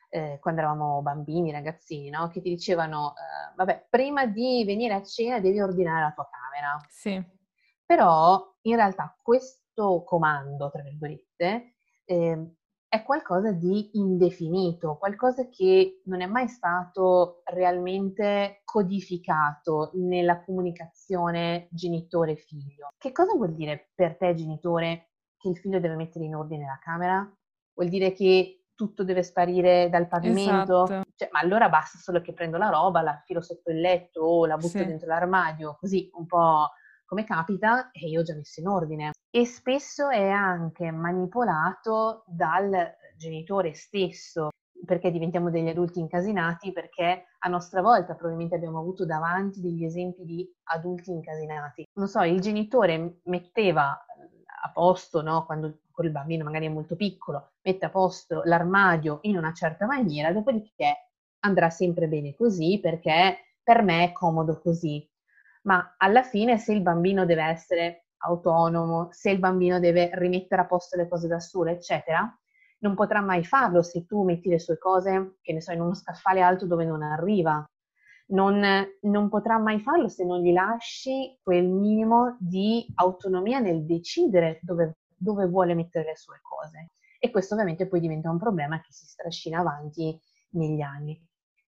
eh, 0.09 0.39
quando 0.41 0.61
eravamo 0.61 1.03
bambini, 1.03 1.51
ragazzini, 1.51 2.09
no? 2.09 2.29
che 2.29 2.41
ti 2.41 2.49
dicevano, 2.49 3.13
eh, 3.17 3.53
vabbè, 3.55 3.85
prima 3.87 4.25
di 4.25 4.63
venire 4.65 4.95
a 4.95 5.03
cena 5.03 5.39
devi 5.39 5.61
ordinare 5.61 6.01
la 6.01 6.11
tua 6.11 6.27
camera. 6.27 6.83
Sì. 6.89 7.23
Però 7.85 8.55
in 8.61 8.75
realtà 8.75 9.15
questo 9.21 10.03
comando, 10.03 10.71
tra 10.71 10.81
virgolette, 10.81 11.73
eh, 12.05 12.55
è 12.89 13.03
qualcosa 13.03 13.51
di 13.51 13.89
indefinito, 13.93 14.97
qualcosa 14.97 15.49
che 15.49 16.01
non 16.05 16.21
è 16.21 16.25
mai 16.25 16.47
stato 16.47 17.41
realmente 17.45 18.61
codificato 18.63 19.91
nella 19.95 20.41
comunicazione 20.43 21.67
genitore-figlio. 21.71 22.89
Che 22.97 23.11
cosa 23.11 23.35
vuol 23.35 23.53
dire 23.53 23.89
per 23.93 24.15
te, 24.15 24.33
genitore, 24.33 25.09
che 25.37 25.49
il 25.49 25.57
figlio 25.57 25.79
deve 25.79 25.95
mettere 25.95 26.25
in 26.25 26.35
ordine 26.35 26.65
la 26.65 26.79
camera? 26.81 27.29
Vuol 27.73 27.89
dire 27.89 28.13
che 28.13 28.63
tutto 28.73 29.03
deve 29.03 29.23
sparire 29.23 29.89
dal 29.89 30.07
pavimento? 30.07 30.83
Esatto. 30.85 31.09
Cioè, 31.15 31.29
ma 31.31 31.39
allora 31.39 31.67
basta 31.67 31.97
solo 31.97 32.21
che 32.21 32.33
prendo 32.33 32.57
la 32.57 32.69
roba, 32.69 33.01
la 33.01 33.21
filo 33.25 33.41
sotto 33.41 33.69
il 33.69 33.81
letto 33.81 34.21
o 34.21 34.45
la 34.45 34.55
butto 34.55 34.77
sì. 34.77 34.85
dentro 34.85 35.07
l'armadio, 35.07 35.75
così 35.79 36.09
un 36.13 36.25
po' 36.25 36.69
come 37.07 37.23
capita 37.23 37.89
e 37.91 38.07
io 38.07 38.19
ho 38.19 38.23
già 38.23 38.35
messo 38.35 38.59
in 38.59 38.67
ordine 38.67 39.11
e 39.31 39.45
spesso 39.45 40.09
è 40.09 40.27
anche 40.29 40.91
manipolato 40.91 42.23
dal 42.27 42.95
genitore 43.17 43.73
stesso. 43.73 44.49
perché 44.85 45.09
diventiamo 45.11 45.49
degli 45.49 45.67
adulti 45.67 45.99
incasinati, 45.99 46.71
perché 46.71 47.25
a 47.39 47.49
nostra 47.49 47.81
volta 47.81 48.13
probabilmente 48.13 48.55
abbiamo 48.55 48.79
avuto 48.79 49.05
davanti 49.05 49.59
degli 49.59 49.83
esempi 49.83 50.23
di 50.23 50.47
adulti 50.65 51.11
incasinati. 51.11 51.87
Non 51.93 52.07
so, 52.07 52.21
il 52.21 52.39
genitore 52.39 53.19
metteva 53.23 53.89
a 54.63 54.71
posto, 54.71 55.21
no, 55.21 55.45
quando 55.45 55.79
il 55.97 56.11
bambino 56.11 56.43
magari 56.43 56.67
è 56.67 56.69
molto 56.69 56.95
piccolo, 56.95 57.53
mette 57.63 57.85
a 57.85 57.89
posto 57.89 58.41
l'armadio 58.43 59.19
in 59.23 59.37
una 59.37 59.51
certa 59.51 59.85
maniera, 59.85 60.31
dopodiché 60.31 61.09
andrà 61.39 61.69
sempre 61.69 62.07
bene 62.07 62.35
così 62.35 62.79
perché 62.79 63.37
per 63.63 63.81
me 63.81 64.03
è 64.05 64.11
comodo 64.11 64.59
così. 64.59 65.07
Ma 65.67 65.95
alla 65.97 66.23
fine 66.23 66.57
se 66.57 66.73
il 66.73 66.81
bambino 66.81 67.25
deve 67.25 67.43
essere 67.43 68.05
autonomo, 68.19 69.09
se 69.11 69.31
il 69.31 69.39
bambino 69.39 69.79
deve 69.79 70.09
rimettere 70.13 70.61
a 70.61 70.65
posto 70.65 70.95
le 70.95 71.09
cose 71.09 71.27
da 71.27 71.41
solo, 71.41 71.69
eccetera, 71.69 72.25
non 72.79 72.95
potrà 72.95 73.19
mai 73.19 73.43
farlo 73.43 73.81
se 73.81 74.05
tu 74.05 74.23
metti 74.23 74.47
le 74.49 74.59
sue 74.59 74.77
cose, 74.77 75.37
che 75.41 75.51
ne 75.51 75.61
so, 75.61 75.73
in 75.73 75.81
uno 75.81 75.93
scaffale 75.93 76.41
alto 76.41 76.65
dove 76.65 76.85
non 76.85 77.01
arriva. 77.01 77.69
Non, 78.29 78.61
non 79.01 79.29
potrà 79.29 79.57
mai 79.57 79.79
farlo 79.79 80.07
se 80.07 80.25
non 80.25 80.41
gli 80.41 80.51
lasci 80.51 81.37
quel 81.41 81.65
minimo 81.65 82.37
di 82.39 82.85
autonomia 82.95 83.59
nel 83.59 83.85
decidere 83.85 84.59
dove, 84.61 84.97
dove 85.15 85.47
vuole 85.47 85.73
mettere 85.75 86.05
le 86.05 86.15
sue 86.15 86.39
cose. 86.41 86.91
E 87.19 87.29
questo 87.29 87.55
ovviamente 87.55 87.87
poi 87.87 87.99
diventa 87.99 88.29
un 88.29 88.37
problema 88.37 88.79
che 88.79 88.91
si 88.91 89.05
strascina 89.05 89.59
avanti 89.59 90.17
negli 90.51 90.81
anni. 90.81 91.21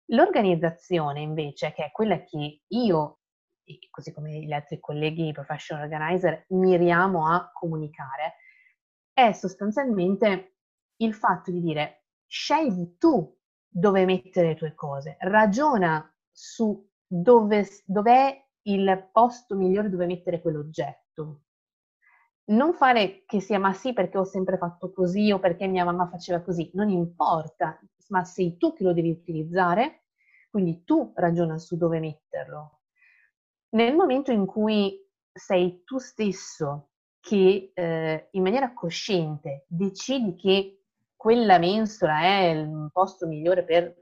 L'organizzazione 0.06 1.20
invece, 1.20 1.72
che 1.72 1.84
è 1.86 1.90
quella 1.90 2.22
che 2.22 2.62
io, 2.66 3.18
così 3.90 4.12
come 4.12 4.38
gli 4.40 4.52
altri 4.52 4.80
colleghi 4.80 5.32
professional 5.32 5.84
organizer, 5.84 6.44
miriamo 6.48 7.26
a 7.26 7.50
comunicare, 7.52 8.36
è 9.12 9.32
sostanzialmente 9.32 10.56
il 10.96 11.14
fatto 11.14 11.50
di 11.50 11.60
dire 11.60 12.04
scegli 12.26 12.96
tu 12.98 13.36
dove 13.68 14.04
mettere 14.04 14.48
le 14.48 14.54
tue 14.54 14.74
cose, 14.74 15.16
ragiona 15.20 16.10
su 16.30 16.88
dove, 17.06 17.66
dov'è 17.84 18.46
il 18.62 19.08
posto 19.12 19.56
migliore 19.56 19.88
dove 19.88 20.06
mettere 20.06 20.40
quell'oggetto. 20.40 21.42
Non 22.48 22.72
fare 22.72 23.24
che 23.26 23.40
sia 23.40 23.58
ma 23.58 23.72
sì 23.72 23.92
perché 23.92 24.18
ho 24.18 24.24
sempre 24.24 24.56
fatto 24.56 24.92
così 24.92 25.30
o 25.32 25.38
perché 25.38 25.66
mia 25.66 25.84
mamma 25.84 26.08
faceva 26.08 26.40
così, 26.40 26.70
non 26.74 26.88
importa, 26.88 27.78
ma 28.08 28.24
sei 28.24 28.56
tu 28.56 28.72
che 28.72 28.84
lo 28.84 28.92
devi 28.92 29.10
utilizzare, 29.10 30.04
quindi 30.50 30.84
tu 30.84 31.12
ragiona 31.14 31.58
su 31.58 31.76
dove 31.76 32.00
metterlo. 32.00 32.77
Nel 33.70 33.94
momento 33.94 34.32
in 34.32 34.46
cui 34.46 34.98
sei 35.32 35.82
tu 35.84 35.98
stesso 35.98 36.90
che 37.20 37.72
eh, 37.74 38.28
in 38.30 38.42
maniera 38.42 38.72
cosciente 38.72 39.64
decidi 39.68 40.34
che 40.36 40.84
quella 41.14 41.58
mensola 41.58 42.20
è 42.20 42.50
il 42.50 42.90
posto 42.92 43.26
migliore 43.26 43.64
per 43.64 43.94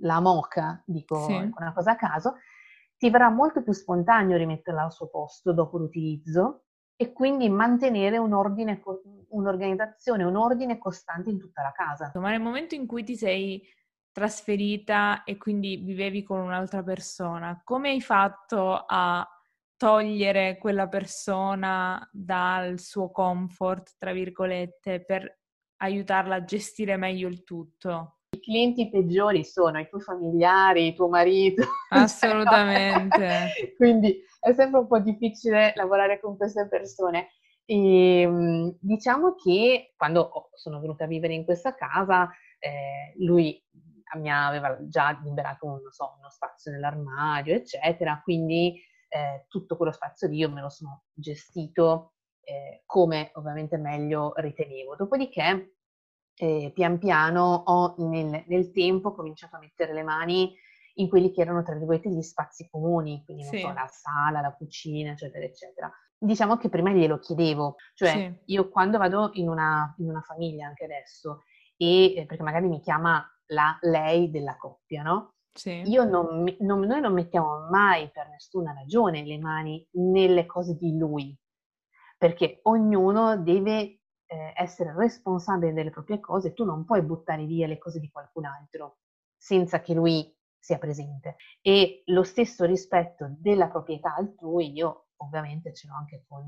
la 0.00 0.20
moca, 0.20 0.82
dico 0.84 1.24
sì. 1.24 1.32
una 1.32 1.72
cosa 1.72 1.92
a 1.92 1.96
caso, 1.96 2.36
ti 2.96 3.10
verrà 3.10 3.30
molto 3.30 3.62
più 3.62 3.72
spontaneo 3.72 4.36
rimetterla 4.36 4.82
al 4.82 4.92
suo 4.92 5.08
posto 5.08 5.52
dopo 5.52 5.78
l'utilizzo 5.78 6.64
e 6.96 7.12
quindi 7.12 7.48
mantenere 7.48 8.18
un 8.18 8.32
ordine, 8.32 8.82
un'organizzazione, 9.28 10.24
un 10.24 10.36
ordine 10.36 10.78
costante 10.78 11.30
in 11.30 11.38
tutta 11.38 11.62
la 11.62 11.72
casa. 11.72 12.10
Ma 12.16 12.30
nel 12.30 12.40
momento 12.40 12.74
in 12.74 12.86
cui 12.86 13.04
ti 13.04 13.16
sei 13.16 13.62
trasferita 14.12 15.24
e 15.24 15.36
quindi 15.36 15.76
vivevi 15.76 16.22
con 16.22 16.40
un'altra 16.40 16.82
persona, 16.82 17.60
come 17.64 17.90
hai 17.90 18.00
fatto 18.00 18.84
a 18.86 19.26
togliere 19.76 20.58
quella 20.58 20.88
persona 20.88 22.06
dal 22.12 22.80
suo 22.80 23.10
comfort, 23.10 23.94
tra 23.96 24.12
virgolette, 24.12 25.04
per 25.04 25.38
aiutarla 25.78 26.36
a 26.36 26.44
gestire 26.44 26.96
meglio 26.96 27.28
il 27.28 27.44
tutto. 27.44 28.18
I 28.30 28.40
clienti 28.40 28.90
peggiori 28.90 29.44
sono 29.44 29.78
i 29.78 29.88
tuoi 29.88 30.02
familiari, 30.02 30.88
il 30.88 30.94
tuo 30.94 31.08
marito. 31.08 31.62
Assolutamente. 31.90 33.72
Quindi 33.76 34.20
è 34.40 34.52
sempre 34.52 34.80
un 34.80 34.86
po' 34.86 34.98
difficile 34.98 35.72
lavorare 35.76 36.20
con 36.20 36.36
queste 36.36 36.66
persone. 36.68 37.28
E, 37.64 38.22
ehm, 38.22 38.76
diciamo 38.80 39.34
che 39.34 39.94
quando 39.96 40.50
sono 40.54 40.80
venuta 40.80 41.04
a 41.04 41.06
vivere 41.06 41.34
in 41.34 41.44
questa 41.44 41.74
casa, 41.74 42.28
eh, 42.58 43.14
lui 43.18 43.62
mi 44.16 44.30
aveva 44.30 44.76
già 44.88 45.18
liberato 45.22 45.66
un, 45.66 45.80
so, 45.90 46.16
uno 46.18 46.30
spazio 46.30 46.72
nell'armadio, 46.72 47.54
eccetera, 47.54 48.20
quindi 48.22 48.80
eh, 49.08 49.46
tutto 49.48 49.76
quello 49.76 49.92
spazio 49.92 50.28
lì 50.28 50.36
io 50.36 50.50
me 50.50 50.60
lo 50.60 50.68
sono 50.68 51.04
gestito 51.12 52.12
eh, 52.48 52.82
come 52.86 53.30
ovviamente 53.34 53.76
meglio 53.76 54.32
ritenevo. 54.36 54.96
Dopodiché, 54.96 55.74
eh, 56.34 56.70
pian 56.74 56.98
piano 56.98 57.62
ho 57.66 57.94
nel, 57.98 58.44
nel, 58.46 58.72
tempo 58.72 59.12
cominciato 59.12 59.56
a 59.56 59.58
mettere 59.58 59.92
le 59.92 60.02
mani 60.02 60.54
in 60.94 61.08
quelli 61.08 61.30
che 61.30 61.42
erano, 61.42 61.62
tra 61.62 61.74
virgolette, 61.74 62.08
gli 62.10 62.22
spazi 62.22 62.68
comuni, 62.70 63.22
quindi 63.24 63.44
sì. 63.44 63.58
so, 63.58 63.72
la 63.72 63.86
sala, 63.88 64.40
la 64.40 64.54
cucina, 64.54 65.12
eccetera, 65.12 65.44
eccetera. 65.44 65.92
Diciamo 66.16 66.56
che 66.56 66.68
prima 66.68 66.90
glielo 66.90 67.18
chiedevo, 67.18 67.76
cioè 67.94 68.10
sì. 68.10 68.52
io 68.52 68.68
quando 68.70 68.98
vado 68.98 69.30
in 69.34 69.48
una, 69.48 69.94
in 69.98 70.08
una 70.08 70.22
famiglia, 70.22 70.66
anche 70.66 70.84
adesso, 70.84 71.42
e 71.76 72.14
eh, 72.16 72.26
perché 72.26 72.42
magari 72.42 72.66
mi 72.66 72.80
chiama 72.80 73.24
la 73.48 73.76
lei 73.82 74.30
della 74.30 74.56
coppia, 74.56 75.02
no? 75.02 75.34
Sì. 75.52 75.82
Io 75.86 76.04
non, 76.04 76.44
non, 76.60 76.80
noi 76.80 77.00
non 77.00 77.12
mettiamo 77.12 77.68
mai 77.68 78.10
per 78.10 78.28
nessuna 78.28 78.72
ragione 78.72 79.24
le 79.24 79.38
mani 79.38 79.86
nelle 79.92 80.46
cose 80.46 80.76
di 80.76 80.96
lui, 80.96 81.36
perché 82.16 82.60
ognuno 82.62 83.36
deve 83.38 84.00
eh, 84.26 84.52
essere 84.54 84.94
responsabile 84.94 85.72
delle 85.72 85.90
proprie 85.90 86.20
cose, 86.20 86.52
tu 86.52 86.64
non 86.64 86.84
puoi 86.84 87.02
buttare 87.02 87.44
via 87.44 87.66
le 87.66 87.78
cose 87.78 87.98
di 87.98 88.10
qualcun 88.10 88.44
altro 88.44 88.98
senza 89.36 89.80
che 89.80 89.94
lui 89.94 90.32
sia 90.58 90.78
presente. 90.78 91.36
E 91.60 92.02
lo 92.06 92.22
stesso 92.22 92.64
rispetto 92.64 93.26
della 93.38 93.68
proprietà 93.68 94.14
altrui, 94.14 94.72
io 94.72 95.08
ovviamente 95.16 95.72
ce 95.72 95.88
l'ho 95.88 95.94
anche 95.94 96.24
con, 96.28 96.46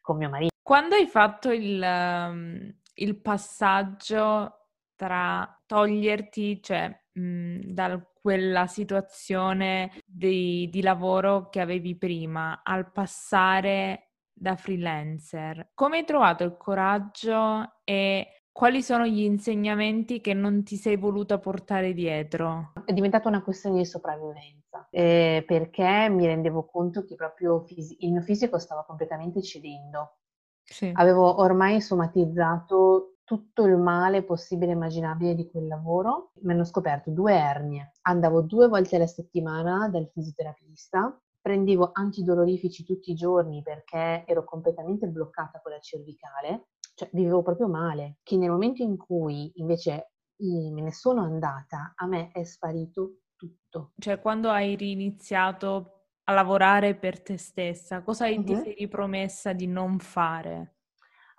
con 0.00 0.16
mio 0.16 0.28
marito. 0.28 0.50
Quando 0.62 0.94
hai 0.94 1.06
fatto 1.06 1.50
il, 1.50 1.80
um, 1.80 2.74
il 2.94 3.20
passaggio 3.20 4.61
tra 5.02 5.60
toglierti, 5.66 6.62
cioè 6.62 6.88
mh, 7.14 7.72
da 7.72 8.00
quella 8.20 8.68
situazione 8.68 9.90
di, 10.06 10.68
di 10.70 10.80
lavoro 10.80 11.48
che 11.48 11.60
avevi 11.60 11.96
prima, 11.96 12.60
al 12.62 12.92
passare 12.92 14.10
da 14.32 14.54
freelancer, 14.54 15.70
come 15.74 15.98
hai 15.98 16.04
trovato 16.04 16.44
il 16.44 16.56
coraggio 16.56 17.80
e 17.82 18.42
quali 18.52 18.80
sono 18.80 19.06
gli 19.06 19.22
insegnamenti 19.22 20.20
che 20.20 20.34
non 20.34 20.62
ti 20.62 20.76
sei 20.76 20.96
voluta 20.96 21.38
portare 21.38 21.92
dietro? 21.94 22.72
È 22.84 22.92
diventata 22.92 23.28
una 23.28 23.42
questione 23.42 23.78
di 23.78 23.84
sopravvivenza, 23.84 24.86
eh, 24.90 25.42
perché 25.44 26.08
mi 26.10 26.26
rendevo 26.26 26.64
conto 26.66 27.04
che 27.04 27.16
proprio 27.16 27.60
fisi- 27.62 27.96
il 28.00 28.12
mio 28.12 28.22
fisico 28.22 28.58
stava 28.58 28.84
completamente 28.84 29.42
cedendo. 29.42 30.18
Sì. 30.62 30.92
Avevo 30.94 31.40
ormai 31.40 31.80
somatizzato 31.80 33.11
tutto 33.24 33.64
il 33.64 33.76
male 33.76 34.24
possibile 34.24 34.72
e 34.72 34.74
immaginabile 34.74 35.34
di 35.34 35.48
quel 35.50 35.66
lavoro. 35.66 36.32
Mi 36.42 36.52
hanno 36.52 36.64
scoperto 36.64 37.10
due 37.10 37.34
ernie. 37.34 37.92
Andavo 38.02 38.42
due 38.42 38.68
volte 38.68 38.96
alla 38.96 39.06
settimana 39.06 39.88
dal 39.88 40.08
fisioterapista 40.12 41.16
prendevo 41.42 41.90
antidolorifici 41.92 42.84
tutti 42.84 43.10
i 43.10 43.14
giorni 43.14 43.62
perché 43.62 44.24
ero 44.26 44.44
completamente 44.44 45.08
bloccata 45.08 45.60
con 45.60 45.72
la 45.72 45.80
cervicale, 45.80 46.68
cioè 46.94 47.10
vivevo 47.12 47.42
proprio 47.42 47.68
male, 47.68 48.18
che 48.22 48.36
nel 48.36 48.50
momento 48.50 48.82
in 48.82 48.96
cui 48.96 49.50
invece 49.56 50.12
me 50.42 50.80
ne 50.80 50.92
sono 50.92 51.22
andata, 51.22 51.92
a 51.96 52.06
me 52.06 52.30
è 52.32 52.44
sparito 52.44 53.18
tutto. 53.36 53.92
Cioè 53.98 54.20
quando 54.20 54.50
hai 54.50 54.76
riniziato 54.76 55.98
a 56.24 56.32
lavorare 56.32 56.94
per 56.94 57.20
te 57.20 57.36
stessa, 57.36 58.02
cosa 58.02 58.28
uh-huh. 58.28 58.44
ti 58.44 58.54
sei 58.54 58.74
ripromessa 58.74 59.52
di 59.52 59.66
non 59.66 59.98
fare? 59.98 60.76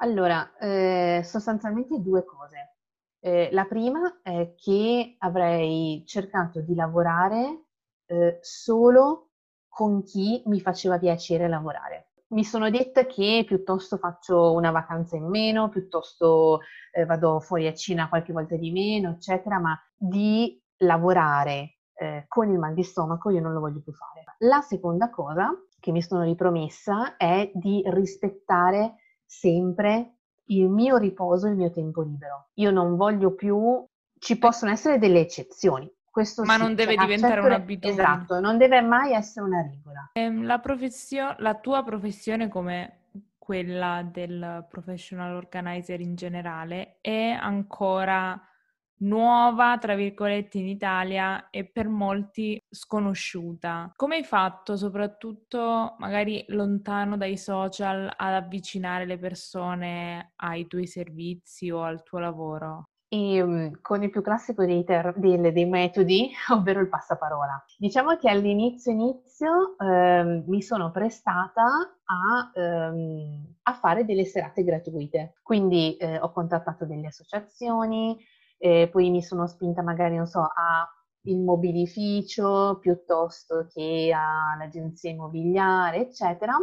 Allora, 0.04 0.58
eh, 0.58 1.22
sostanzialmente 1.24 2.02
due 2.02 2.26
cose. 2.26 2.76
Eh, 3.22 3.48
la 3.54 3.64
prima 3.64 4.20
è 4.22 4.54
che 4.58 5.16
avrei 5.20 6.04
cercato 6.06 6.60
di 6.60 6.76
lavorare 6.76 7.68
eh, 8.08 8.38
solo 8.42 9.30
con 9.70 10.04
chi 10.04 10.44
mi 10.48 10.60
faceva 10.60 11.00
piacere 11.00 11.48
lavorare. 11.48 12.10
Mi 12.34 12.44
sono 12.44 12.70
detta 12.70 13.06
che 13.06 13.46
piuttosto 13.48 13.96
faccio 13.96 14.52
una 14.52 14.72
vacanza 14.72 15.16
in 15.16 15.30
meno, 15.30 15.70
piuttosto 15.70 16.60
eh, 16.92 17.06
vado 17.06 17.40
fuori 17.40 17.68
a 17.68 17.74
cena 17.74 18.10
qualche 18.10 18.34
volta 18.34 18.58
di 18.58 18.72
meno, 18.72 19.12
eccetera, 19.12 19.58
ma 19.58 19.80
di 19.96 20.62
lavorare 20.80 21.78
eh, 21.94 22.26
con 22.28 22.50
il 22.50 22.60
mal 22.60 22.74
di 22.74 22.84
stomaco 22.84 23.30
io 23.30 23.40
non 23.40 23.54
lo 23.54 23.62
voglio 23.62 23.82
più 23.82 23.94
fare. 23.94 24.26
La 24.40 24.60
seconda 24.60 25.10
cosa 25.10 25.50
che 25.80 25.92
mi 25.92 26.02
sono 26.02 26.24
ripromessa 26.24 27.16
è 27.16 27.50
di 27.54 27.82
rispettare 27.86 28.96
sempre 29.26 30.18
il 30.48 30.70
mio 30.70 30.98
riposo, 30.98 31.48
il 31.48 31.56
mio 31.56 31.72
tempo 31.72 32.02
libero. 32.02 32.50
Io 32.56 32.72
non 32.72 32.96
voglio 32.96 33.34
più, 33.34 33.86
ci 34.20 34.38
possono 34.38 34.72
essere 34.72 34.98
delle 34.98 35.20
eccezioni, 35.20 35.92
questo 36.10 36.44
Ma 36.44 36.54
sì, 36.54 36.62
non 36.62 36.76
deve 36.76 36.96
cioè, 36.96 37.06
diventare 37.06 37.40
un'abitudine. 37.42 38.02
Esatto, 38.02 38.40
non 38.40 38.58
deve 38.58 38.82
mai 38.82 39.14
essere 39.14 39.46
una 39.46 39.62
regola. 39.62 40.12
Ehm, 40.14 40.46
la, 40.46 40.60
professio- 40.60 41.36
la 41.40 41.56
tua 41.56 41.84
professione 41.84 42.48
come 42.50 43.00
quella 43.38 44.08
del 44.10 44.66
professional 44.70 45.36
organizer 45.36 46.00
in 46.00 46.16
generale 46.16 46.98
è 47.02 47.30
ancora 47.30 48.42
nuova, 49.04 49.78
tra 49.78 49.96
virgolette, 49.96 50.58
in 50.58 50.68
Italia 50.68 51.50
e 51.50 51.66
per 51.66 51.88
molti 51.88 52.60
sconosciuta. 52.70 53.92
Come 53.96 54.18
hai 54.18 54.24
fatto, 54.24 54.76
soprattutto 54.76 55.96
magari 56.00 56.44
lontano 56.50 57.18
dai 57.18 57.38
social, 57.38 58.12
ad 58.16 58.34
avvicinare 58.34 59.06
le 59.06 59.18
persone 59.18 60.34
ai 60.38 60.68
tuoi 60.68 60.88
servizi 60.88 61.70
o 61.70 61.84
al 61.84 62.04
tuo 62.04 62.20
lavoro? 62.20 62.88
e 63.14 63.44
um, 63.44 63.80
con 63.80 64.02
il 64.02 64.10
più 64.10 64.24
classico 64.24 64.66
dei, 64.66 64.84
ter- 64.84 65.16
dei, 65.16 65.40
dei, 65.40 65.66
metodi, 65.66 66.32
ovvero 66.50 66.80
il 66.80 66.90
passaparola. 66.90 67.64
Diciamo 67.78 68.16
che 68.16 68.28
all'inizio 68.28 68.92
inizio 68.92 69.78
ehm, 69.78 70.46
mi 70.48 70.64
sono 70.64 70.90
prestata 70.90 71.64
a, 72.06 72.52
ehm, 72.56 73.56
a, 73.62 73.74
fare 73.74 74.04
delle 74.04 74.26
serate 74.26 74.64
gratuite, 74.64 75.36
quindi 75.44 75.96
eh, 75.98 76.18
ho 76.18 76.32
contattato 76.32 76.86
delle 76.86 77.08
associazioni, 77.08 78.18
eh, 78.64 78.88
poi 78.90 79.10
mi 79.10 79.22
sono 79.22 79.46
spinta 79.46 79.82
magari, 79.82 80.16
non 80.16 80.26
so, 80.26 80.40
a 80.40 80.88
il 81.26 81.38
mobilificio 81.38 82.78
piuttosto 82.80 83.68
che 83.70 84.14
all'agenzia 84.16 85.10
immobiliare, 85.10 86.00
eccetera, 86.00 86.56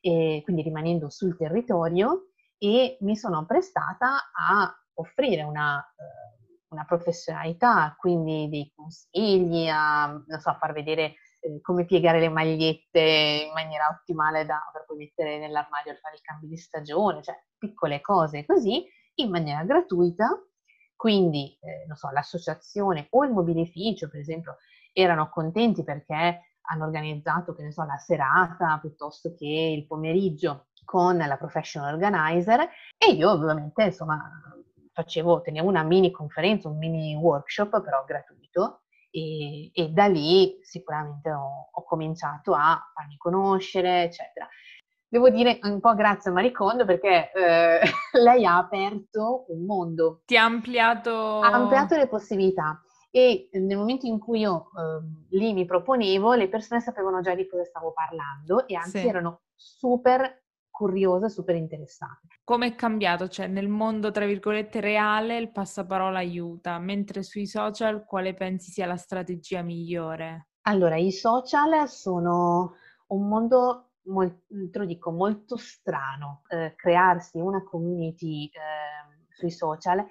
e 0.00 0.40
quindi 0.44 0.62
rimanendo 0.62 1.08
sul 1.10 1.36
territorio 1.36 2.30
e 2.58 2.96
mi 3.00 3.16
sono 3.16 3.46
prestata 3.46 4.30
a 4.32 4.72
offrire 4.94 5.42
una, 5.44 5.78
eh, 5.80 6.64
una 6.70 6.84
professionalità, 6.84 7.94
quindi 7.96 8.48
dei 8.48 8.72
consigli, 8.74 9.68
a, 9.68 10.20
so, 10.40 10.56
far 10.58 10.72
vedere 10.72 11.14
eh, 11.40 11.60
come 11.60 11.84
piegare 11.84 12.18
le 12.18 12.28
magliette 12.30 13.44
in 13.46 13.52
maniera 13.52 13.88
ottimale 13.96 14.44
da, 14.44 14.60
per 14.72 14.86
poi 14.86 14.96
mettere 14.96 15.38
nell'armadio 15.38 15.92
e 15.92 15.98
fare 15.98 16.16
il 16.16 16.20
cambio 16.22 16.48
di 16.48 16.56
stagione, 16.56 17.22
cioè 17.22 17.36
piccole 17.56 18.00
cose 18.00 18.44
così, 18.44 18.84
in 19.16 19.30
maniera 19.30 19.62
gratuita. 19.64 20.28
Quindi, 20.98 21.56
eh, 21.60 21.86
so, 21.94 22.10
l'associazione 22.10 23.06
o 23.10 23.24
il 23.24 23.30
mobilificio, 23.30 24.08
per 24.08 24.18
esempio, 24.18 24.56
erano 24.92 25.28
contenti 25.28 25.84
perché 25.84 26.56
hanno 26.62 26.84
organizzato, 26.84 27.54
che 27.54 27.62
ne 27.62 27.70
so, 27.70 27.84
la 27.84 27.98
serata 27.98 28.78
piuttosto 28.80 29.32
che 29.32 29.46
il 29.46 29.86
pomeriggio 29.86 30.66
con 30.84 31.16
la 31.16 31.36
professional 31.36 31.94
organizer 31.94 32.68
e 32.98 33.12
io 33.12 33.30
ovviamente, 33.30 33.84
insomma, 33.84 34.28
facevo, 34.92 35.40
tenevo 35.40 35.68
una 35.68 35.84
mini 35.84 36.10
conferenza, 36.10 36.68
un 36.68 36.78
mini 36.78 37.14
workshop 37.14 37.80
però 37.80 38.02
gratuito 38.04 38.80
e, 39.12 39.70
e 39.72 39.90
da 39.90 40.08
lì 40.08 40.58
sicuramente 40.62 41.30
ho, 41.30 41.68
ho, 41.70 41.84
cominciato 41.84 42.54
a 42.54 42.90
farmi 42.92 43.16
conoscere, 43.18 44.02
eccetera. 44.02 44.48
Devo 45.10 45.30
dire 45.30 45.58
un 45.62 45.80
po' 45.80 45.94
grazie 45.94 46.30
a 46.30 46.34
Maricondo 46.34 46.84
perché 46.84 47.32
eh, 47.32 47.80
lei 48.20 48.44
ha 48.44 48.58
aperto 48.58 49.46
un 49.48 49.64
mondo. 49.64 50.20
Ti 50.26 50.36
ha 50.36 50.44
ampliato... 50.44 51.40
Ha 51.40 51.50
ampliato 51.50 51.96
le 51.96 52.08
possibilità 52.08 52.82
e 53.10 53.48
nel 53.52 53.78
momento 53.78 54.06
in 54.06 54.18
cui 54.18 54.40
io 54.40 54.66
eh, 54.76 55.36
lì 55.36 55.54
mi 55.54 55.64
proponevo, 55.64 56.34
le 56.34 56.48
persone 56.48 56.80
sapevano 56.80 57.20
già 57.20 57.34
di 57.34 57.48
cosa 57.48 57.64
stavo 57.64 57.92
parlando 57.92 58.66
e 58.66 58.76
anzi 58.76 58.98
sì. 58.98 59.06
erano 59.06 59.40
super 59.54 60.44
curiose, 60.70 61.28
super 61.28 61.56
interessate. 61.56 62.26
Come 62.44 62.66
è 62.66 62.74
cambiato? 62.74 63.28
Cioè 63.28 63.46
nel 63.46 63.68
mondo, 63.68 64.10
tra 64.10 64.26
virgolette, 64.26 64.80
reale 64.80 65.38
il 65.38 65.50
passaparola 65.50 66.18
aiuta, 66.18 66.78
mentre 66.78 67.22
sui 67.22 67.46
social 67.46 68.04
quale 68.04 68.34
pensi 68.34 68.70
sia 68.70 68.86
la 68.86 68.96
strategia 68.96 69.62
migliore? 69.62 70.50
Allora, 70.68 70.96
i 70.96 71.10
social 71.10 71.88
sono 71.88 72.74
un 73.08 73.26
mondo 73.26 73.87
molto, 74.08 74.84
dico, 74.84 75.10
molto 75.10 75.56
strano. 75.56 76.42
Eh, 76.48 76.74
crearsi 76.76 77.38
una 77.38 77.62
community 77.62 78.46
eh, 78.46 79.26
sui 79.30 79.50
social 79.50 80.04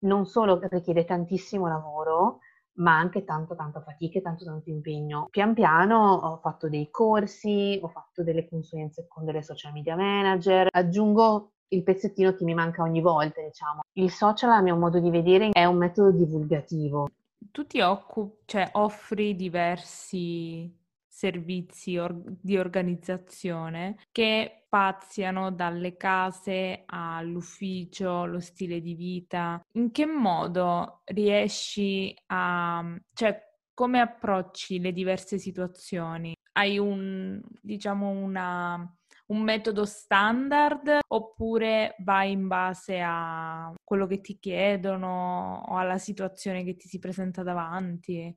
non 0.00 0.26
solo 0.26 0.60
richiede 0.62 1.04
tantissimo 1.04 1.68
lavoro, 1.68 2.40
ma 2.76 2.96
anche 2.96 3.24
tanto 3.24 3.54
tanta 3.54 3.80
fatica 3.80 4.18
e 4.18 4.22
tanto 4.22 4.44
tanto 4.44 4.70
impegno. 4.70 5.28
Pian 5.30 5.54
piano 5.54 6.12
ho 6.14 6.38
fatto 6.38 6.68
dei 6.68 6.90
corsi, 6.90 7.78
ho 7.80 7.88
fatto 7.88 8.22
delle 8.22 8.48
consulenze 8.48 9.06
con 9.08 9.24
delle 9.24 9.42
social 9.42 9.72
media 9.72 9.96
manager, 9.96 10.68
aggiungo 10.70 11.52
il 11.68 11.82
pezzettino 11.82 12.34
che 12.34 12.44
mi 12.44 12.54
manca 12.54 12.82
ogni 12.82 13.00
volta, 13.00 13.42
diciamo. 13.42 13.80
Il 13.92 14.10
social, 14.10 14.50
a 14.50 14.60
mio 14.60 14.76
modo 14.76 15.00
di 15.00 15.10
vedere, 15.10 15.50
è 15.50 15.64
un 15.64 15.76
metodo 15.76 16.10
divulgativo. 16.12 17.08
Tu 17.50 17.66
ti 17.66 17.80
occupi, 17.80 18.42
cioè 18.44 18.68
offri 18.72 19.34
diversi 19.34 20.84
servizi 21.16 21.96
or- 21.96 22.22
di 22.42 22.58
organizzazione 22.58 23.96
che 24.12 24.64
spaziano 24.66 25.50
dalle 25.50 25.96
case 25.96 26.82
all'ufficio, 26.84 28.26
lo 28.26 28.38
stile 28.38 28.82
di 28.82 28.94
vita. 28.94 29.58
In 29.72 29.90
che 29.92 30.04
modo 30.04 31.00
riesci 31.04 32.14
a, 32.26 32.84
cioè, 33.14 33.42
come 33.72 34.00
approcci 34.00 34.78
le 34.78 34.92
diverse 34.92 35.38
situazioni? 35.38 36.34
Hai 36.52 36.78
un, 36.78 37.40
diciamo, 37.62 38.10
una, 38.10 38.94
un 39.28 39.40
metodo 39.40 39.86
standard 39.86 40.98
oppure 41.08 41.94
vai 42.00 42.32
in 42.32 42.46
base 42.46 43.00
a 43.02 43.72
quello 43.82 44.06
che 44.06 44.20
ti 44.20 44.38
chiedono 44.38 45.62
o 45.66 45.76
alla 45.76 45.98
situazione 45.98 46.62
che 46.64 46.76
ti 46.76 46.88
si 46.88 46.98
presenta 46.98 47.42
davanti? 47.42 48.34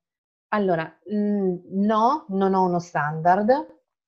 Allora, 0.49 0.91
no, 1.05 2.25
non 2.29 2.53
ho 2.53 2.65
uno 2.65 2.79
standard, 2.79 3.51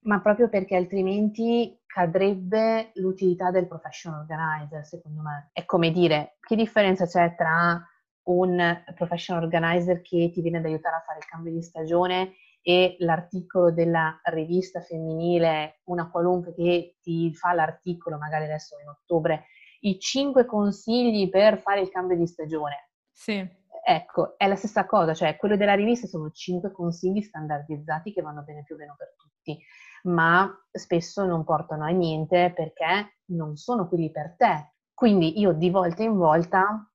ma 0.04 0.22
proprio 0.22 0.50
perché 0.50 0.76
altrimenti 0.76 1.80
cadrebbe 1.86 2.92
l'utilità 2.96 3.52
del 3.52 3.68
professional 3.68 4.22
organizer, 4.22 4.86
secondo 4.86 5.22
me. 5.22 5.50
È 5.54 5.66
come 5.66 5.92
dire, 5.92 6.38
che 6.40 6.56
differenza 6.56 7.06
c'è 7.06 7.36
tra 7.36 7.80
un 8.24 8.84
professional 8.96 9.44
organizer 9.44 10.02
che 10.02 10.32
ti 10.32 10.42
viene 10.42 10.58
ad 10.58 10.66
aiutare 10.66 10.96
a 10.96 11.04
fare 11.06 11.20
il 11.20 11.26
cambio 11.26 11.52
di 11.52 11.62
stagione 11.62 12.34
e 12.62 12.96
l'articolo 13.00 13.72
della 13.72 14.20
rivista 14.26 14.82
femminile, 14.82 15.82
una 15.86 16.10
qualunque 16.10 16.54
che 16.54 16.98
ti 17.02 17.34
fa 17.34 17.54
l'articolo, 17.54 18.18
magari 18.18 18.46
adesso 18.46 18.78
in 18.80 18.88
ottobre, 18.88 19.46
i 19.82 20.00
cinque 20.00 20.46
consigli 20.46 21.30
per 21.30 21.60
fare 21.60 21.82
il 21.82 21.90
cambio 21.90 22.16
di 22.16 22.28
stagione. 22.28 22.92
Sì. 23.12 23.60
Ecco, 23.92 24.38
è 24.38 24.48
la 24.48 24.56
stessa 24.56 24.86
cosa, 24.86 25.14
cioè 25.14 25.36
quello 25.36 25.58
della 25.58 25.76
rivista 25.76 26.08
sono 26.08 26.32
cinque 26.32 26.72
consigli 26.72 27.22
standardizzati 27.22 28.14
che 28.14 28.22
vanno 28.22 28.44
bene 28.44 28.64
più 28.64 28.76
o 28.76 28.78
meno 28.78 28.96
per 28.98 29.14
tutti 29.18 29.60
ma 30.04 30.50
spesso 30.72 31.26
non 31.26 31.44
portano 31.44 31.84
a 31.84 31.90
niente 31.90 32.54
perché 32.56 33.20
non 33.26 33.56
sono 33.56 33.88
quelli 33.88 34.12
per 34.12 34.36
te. 34.38 34.74
Quindi 34.94 35.40
io 35.40 35.54
di 35.54 35.70
volta 35.70 36.04
in 36.04 36.16
volta 36.16 36.90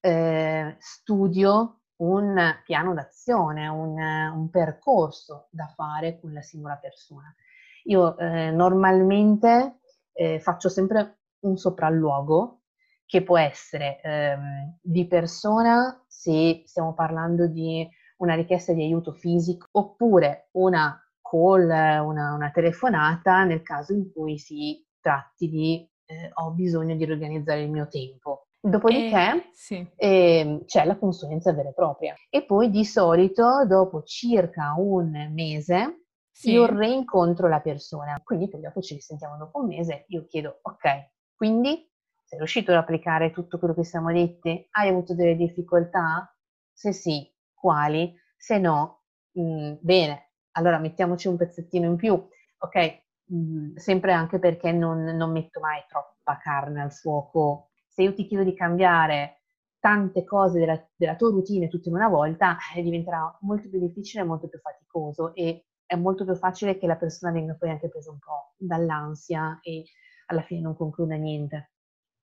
eh, 0.00 0.76
studio 0.78 1.80
un 1.96 2.60
piano 2.64 2.92
d'azione, 2.92 3.68
un, 3.68 3.98
un, 3.98 4.50
percorso 4.50 5.48
da 5.50 5.66
fare 5.74 6.18
con 6.20 6.32
la 6.32 6.42
singola 6.42 6.76
persona. 6.76 7.34
Io 7.84 8.16
eh, 8.18 8.50
normalmente 8.50 9.80
eh, 10.12 10.40
faccio 10.40 10.68
sempre 10.68 11.20
un 11.40 11.56
sopralluogo 11.56 12.63
che 13.14 13.22
può 13.22 13.38
essere 13.38 14.00
ehm, 14.02 14.78
di 14.82 15.06
persona 15.06 16.04
se 16.08 16.64
stiamo 16.66 16.94
parlando 16.94 17.46
di 17.46 17.88
una 18.16 18.34
richiesta 18.34 18.72
di 18.72 18.82
aiuto 18.82 19.12
fisico 19.12 19.68
oppure 19.70 20.48
una 20.54 21.00
call, 21.22 21.62
una, 21.62 22.34
una 22.34 22.50
telefonata 22.50 23.44
nel 23.44 23.62
caso 23.62 23.92
in 23.92 24.10
cui 24.12 24.36
si 24.36 24.84
tratti 25.00 25.48
di 25.48 25.88
eh, 26.06 26.30
ho 26.32 26.50
bisogno 26.50 26.96
di 26.96 27.04
riorganizzare 27.04 27.62
il 27.62 27.70
mio 27.70 27.86
tempo. 27.86 28.48
Dopodiché 28.60 29.34
eh, 29.36 29.48
sì. 29.52 29.88
eh, 29.94 30.62
c'è 30.64 30.84
la 30.84 30.96
consulenza 30.96 31.52
vera 31.52 31.68
e 31.68 31.72
propria. 31.72 32.16
E 32.28 32.44
poi 32.44 32.68
di 32.68 32.84
solito, 32.84 33.64
dopo 33.64 34.02
circa 34.02 34.74
un 34.76 35.30
mese, 35.32 36.06
sì. 36.32 36.50
io 36.50 36.66
reincontro 36.66 37.46
la 37.46 37.60
persona. 37.60 38.20
Quindi 38.24 38.48
poi 38.48 38.60
dopo 38.60 38.80
ci 38.80 38.94
risentiamo 38.94 39.36
dopo 39.36 39.60
un 39.60 39.68
mese, 39.68 40.04
io 40.08 40.24
chiedo, 40.26 40.58
ok, 40.62 41.10
quindi 41.36 41.92
sei 42.24 42.38
riuscito 42.38 42.70
ad 42.72 42.78
applicare 42.78 43.30
tutto 43.30 43.58
quello 43.58 43.74
che 43.74 43.84
siamo 43.84 44.12
detti? 44.12 44.66
Hai 44.70 44.88
avuto 44.88 45.14
delle 45.14 45.36
difficoltà? 45.36 46.34
Se 46.72 46.92
sì, 46.92 47.30
quali? 47.52 48.14
Se 48.36 48.58
no, 48.58 49.02
mh, 49.32 49.42
mm, 49.42 49.74
bene, 49.80 50.30
allora 50.52 50.78
mettiamoci 50.78 51.28
un 51.28 51.36
pezzettino 51.36 51.86
in 51.86 51.96
più, 51.96 52.12
ok? 52.58 53.02
Mm, 53.32 53.76
sempre 53.76 54.12
anche 54.12 54.38
perché 54.38 54.72
non, 54.72 55.02
non 55.02 55.32
metto 55.32 55.60
mai 55.60 55.82
troppa 55.88 56.38
carne 56.38 56.82
al 56.82 56.92
fuoco. 56.92 57.70
Se 57.88 58.02
io 58.02 58.14
ti 58.14 58.26
chiedo 58.26 58.44
di 58.44 58.54
cambiare 58.54 59.42
tante 59.78 60.24
cose 60.24 60.58
della, 60.58 60.82
della 60.96 61.16
tua 61.16 61.30
routine 61.30 61.68
tutte 61.68 61.88
in 61.88 61.94
una 61.94 62.08
volta, 62.08 62.56
eh, 62.74 62.82
diventerà 62.82 63.36
molto 63.42 63.68
più 63.68 63.78
difficile 63.78 64.22
e 64.22 64.26
molto 64.26 64.48
più 64.48 64.58
faticoso 64.58 65.34
e 65.34 65.66
è 65.86 65.96
molto 65.96 66.24
più 66.24 66.34
facile 66.34 66.78
che 66.78 66.86
la 66.86 66.96
persona 66.96 67.32
venga 67.32 67.54
poi 67.54 67.70
anche 67.70 67.88
presa 67.88 68.10
un 68.10 68.18
po' 68.18 68.54
dall'ansia 68.56 69.58
e 69.62 69.84
alla 70.26 70.42
fine 70.42 70.62
non 70.62 70.74
concluda 70.76 71.16
niente. 71.16 71.73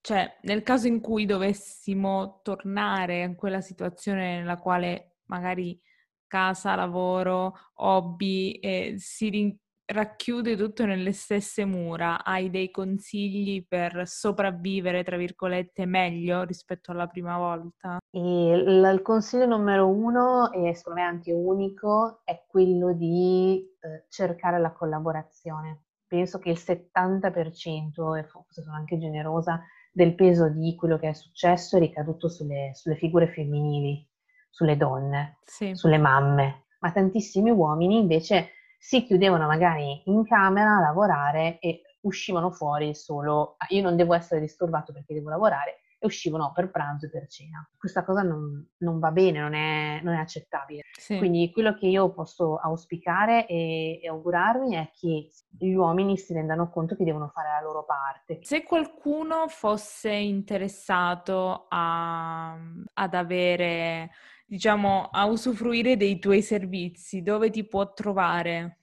Cioè, 0.02 0.40
nel 0.42 0.64
caso 0.64 0.88
in 0.88 1.00
cui 1.00 1.26
dovessimo 1.26 2.40
tornare 2.42 3.22
in 3.22 3.36
quella 3.36 3.62
situazione 3.62 4.40
nella 4.40 4.58
quale 4.58 5.18
magari 5.26 5.80
casa, 6.26 6.74
lavoro, 6.76 7.54
hobby, 7.76 8.54
eh, 8.54 8.96
si 8.98 9.30
rin- 9.30 9.56
racchiude 9.86 10.56
tutto 10.56 10.86
nelle 10.86 11.12
stesse 11.12 11.66
mura. 11.66 12.24
Hai 12.24 12.50
dei 12.50 12.72
consigli 12.72 13.64
per 13.68 14.08
sopravvivere, 14.08 15.04
tra 15.04 15.18
virgolette, 15.18 15.86
meglio 15.86 16.44
rispetto 16.44 16.92
alla 16.92 17.08
prima 17.08 17.38
volta? 17.38 18.00
E 18.10 18.54
il 18.56 19.02
consiglio 19.04 19.46
numero 19.46 19.88
uno, 19.88 20.52
e 20.52 20.74
secondo 20.74 21.00
me 21.00 21.06
anche 21.06 21.32
unico, 21.32 22.22
è 22.24 22.44
quello 22.48 22.94
di 22.94 23.64
eh, 23.82 24.06
cercare 24.10 24.60
la 24.60 24.72
collaborazione. 24.72 25.84
Penso 26.08 26.40
che 26.40 26.50
il 26.50 26.58
70%, 26.58 28.16
e 28.16 28.24
forse 28.24 28.64
sono 28.64 28.76
anche 28.76 28.98
generosa, 28.98 29.62
del 29.92 30.16
peso 30.16 30.50
di 30.50 30.76
quello 30.76 30.98
che 30.98 31.10
è 31.10 31.14
successo 31.14 31.78
è 31.78 31.80
ricaduto 31.80 32.30
sulle, 32.30 32.72
sulle 32.74 32.96
figure 32.96 33.28
femminili, 33.28 34.08
sulle 34.50 34.78
donne, 34.78 35.38
sì. 35.44 35.76
sulle 35.76 35.98
mamme. 35.98 36.66
Ma 36.80 36.92
tantissimi 36.92 37.52
uomini 37.52 37.98
invece 37.98 38.52
si 38.80 39.04
chiudevano 39.04 39.46
magari 39.46 40.02
in 40.06 40.26
camera 40.26 40.78
a 40.78 40.80
lavorare 40.80 41.60
e 41.60 41.82
uscivano 42.02 42.50
fuori 42.50 42.96
solo, 42.96 43.56
ah, 43.58 43.68
io 43.70 43.84
non 43.84 43.96
devo 43.96 44.16
essere 44.16 44.40
disturbato 44.40 44.92
perché 44.92 45.14
devo 45.14 45.30
lavorare, 45.30 45.81
e 46.04 46.08
uscivano 46.08 46.52
per 46.52 46.72
pranzo 46.72 47.06
e 47.06 47.10
per 47.12 47.28
cena. 47.28 47.64
Questa 47.78 48.04
cosa 48.04 48.24
non, 48.24 48.68
non 48.78 48.98
va 48.98 49.12
bene, 49.12 49.40
non 49.40 49.54
è, 49.54 50.02
non 50.02 50.16
è 50.16 50.18
accettabile. 50.18 50.82
Sì. 50.98 51.20
Quindi 51.20 51.52
quello 51.52 51.76
che 51.76 51.86
io 51.86 52.12
posso 52.12 52.58
auspicare 52.58 53.46
e, 53.46 54.00
e, 54.02 54.08
augurarmi 54.08 54.74
è 54.74 54.90
che 55.00 55.30
gli 55.48 55.74
uomini 55.74 56.18
si 56.18 56.34
rendano 56.34 56.72
conto 56.72 56.96
che 56.96 57.04
devono 57.04 57.28
fare 57.28 57.50
la 57.50 57.62
loro 57.62 57.86
parte. 57.86 58.40
Se 58.42 58.64
qualcuno 58.64 59.48
fosse 59.48 60.12
interessato 60.12 61.68
a, 61.70 62.58
ad 62.94 63.14
avere 63.14 64.10
diciamo, 64.48 65.08
a 65.12 65.26
usufruire 65.26 65.98
dei 65.98 66.18
tuoi 66.18 66.42
servizi, 66.42 67.22
dove 67.22 67.52
ti 67.52 67.64
può 67.64 67.94
trovare? 67.94 68.80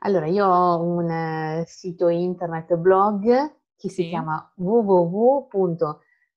Allora, 0.00 0.26
io 0.26 0.46
ho 0.46 0.82
un 0.82 1.60
uh, 1.60 1.64
sito 1.66 2.08
internet 2.08 2.74
blog 2.76 3.62
che 3.76 3.88
sì. 3.88 4.02
si 4.02 4.08
chiama 4.08 4.50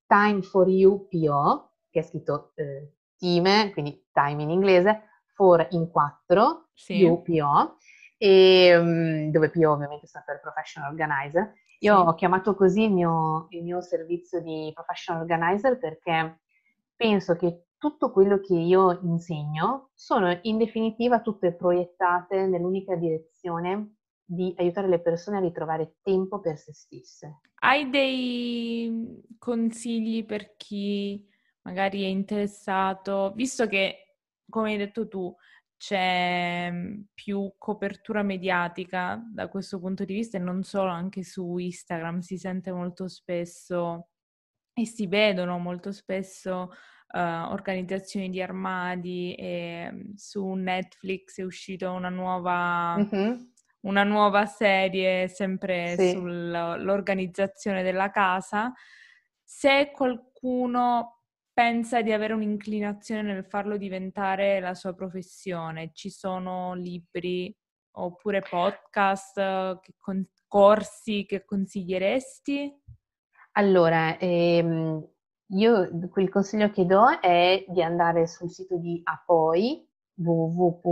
www.timeforyoupo, 0.07 1.71
che 1.89 1.99
è 1.99 2.03
scritto 2.03 2.51
eh, 2.55 2.93
time, 3.17 3.71
quindi 3.71 4.07
time 4.11 4.41
in 4.43 4.49
inglese, 4.49 5.03
for 5.33 5.65
in 5.71 5.89
4, 5.89 6.69
sì. 6.73 7.03
UPO, 7.03 7.77
e, 8.17 8.75
um, 8.75 9.29
dove 9.29 9.51
PO 9.51 9.71
ovviamente 9.71 10.07
sta 10.07 10.23
per 10.25 10.39
Professional 10.39 10.89
Organizer. 10.89 11.53
Io 11.79 11.95
sì. 11.95 12.07
ho 12.07 12.13
chiamato 12.15 12.55
così 12.55 12.83
il 12.83 12.93
mio, 12.93 13.47
il 13.49 13.63
mio 13.63 13.81
servizio 13.81 14.41
di 14.41 14.71
Professional 14.73 15.21
Organizer 15.21 15.77
perché 15.77 16.41
penso 16.95 17.35
che 17.35 17.67
tutto 17.77 18.11
quello 18.11 18.39
che 18.39 18.55
io 18.55 18.99
insegno 19.03 19.91
sono 19.93 20.35
in 20.41 20.57
definitiva 20.57 21.21
tutte 21.21 21.53
proiettate 21.53 22.47
nell'unica 22.47 22.95
direzione 22.95 23.97
di 24.25 24.51
aiutare 24.57 24.87
le 24.87 24.99
persone 24.99 25.37
a 25.37 25.41
ritrovare 25.41 25.97
tempo 26.01 26.39
per 26.39 26.57
se 26.57 26.73
stesse. 26.73 27.41
Hai 27.59 27.89
dei 27.89 29.21
consigli 29.37 30.25
per 30.25 30.55
chi 30.55 31.25
magari 31.63 32.03
è 32.03 32.07
interessato, 32.07 33.33
visto 33.35 33.67
che, 33.67 34.15
come 34.49 34.71
hai 34.71 34.77
detto 34.77 35.07
tu, 35.07 35.35
c'è 35.77 36.71
più 37.13 37.53
copertura 37.57 38.23
mediatica 38.23 39.21
da 39.31 39.47
questo 39.47 39.79
punto 39.79 40.05
di 40.05 40.13
vista 40.13 40.37
e 40.37 40.41
non 40.41 40.63
solo, 40.63 40.89
anche 40.89 41.23
su 41.23 41.57
Instagram 41.57 42.19
si 42.19 42.37
sente 42.37 42.71
molto 42.71 43.07
spesso 43.07 44.09
e 44.73 44.85
si 44.85 45.07
vedono 45.07 45.57
molto 45.59 45.91
spesso 45.91 46.71
uh, 47.13 47.51
organizzazioni 47.51 48.29
di 48.29 48.41
armadi 48.41 49.35
e 49.35 49.89
mm, 49.91 50.13
su 50.15 50.53
Netflix 50.53 51.39
è 51.39 51.43
uscita 51.43 51.91
una 51.91 52.09
nuova, 52.09 52.97
mm-hmm. 52.97 53.33
Una 53.81 54.03
nuova 54.03 54.45
serie 54.45 55.27
sempre 55.27 55.95
sì. 55.97 56.11
sull'organizzazione 56.11 57.83
della 57.83 58.09
casa. 58.09 58.73
Se 59.43 59.91
qualcuno 59.93 61.21
pensa 61.53 62.01
di 62.01 62.11
avere 62.11 62.33
un'inclinazione 62.33 63.21
nel 63.21 63.45
farlo 63.45 63.77
diventare 63.77 64.59
la 64.59 64.73
sua 64.73 64.93
professione, 64.93 65.91
ci 65.93 66.09
sono 66.09 66.73
libri 66.73 67.55
oppure 67.97 68.41
podcast, 68.41 69.79
che 69.79 69.93
con- 69.97 70.27
corsi 70.47 71.25
che 71.25 71.43
consiglieresti? 71.45 72.81
Allora, 73.53 74.17
ehm, 74.17 75.03
io 75.47 75.89
quel 76.09 76.29
consiglio 76.29 76.69
che 76.69 76.85
do 76.85 77.19
è 77.19 77.65
di 77.67 77.81
andare 77.81 78.27
sul 78.27 78.51
sito 78.51 78.77
di 78.77 79.01
Apoi, 79.03 79.83
www.apoi.it, 80.15 80.87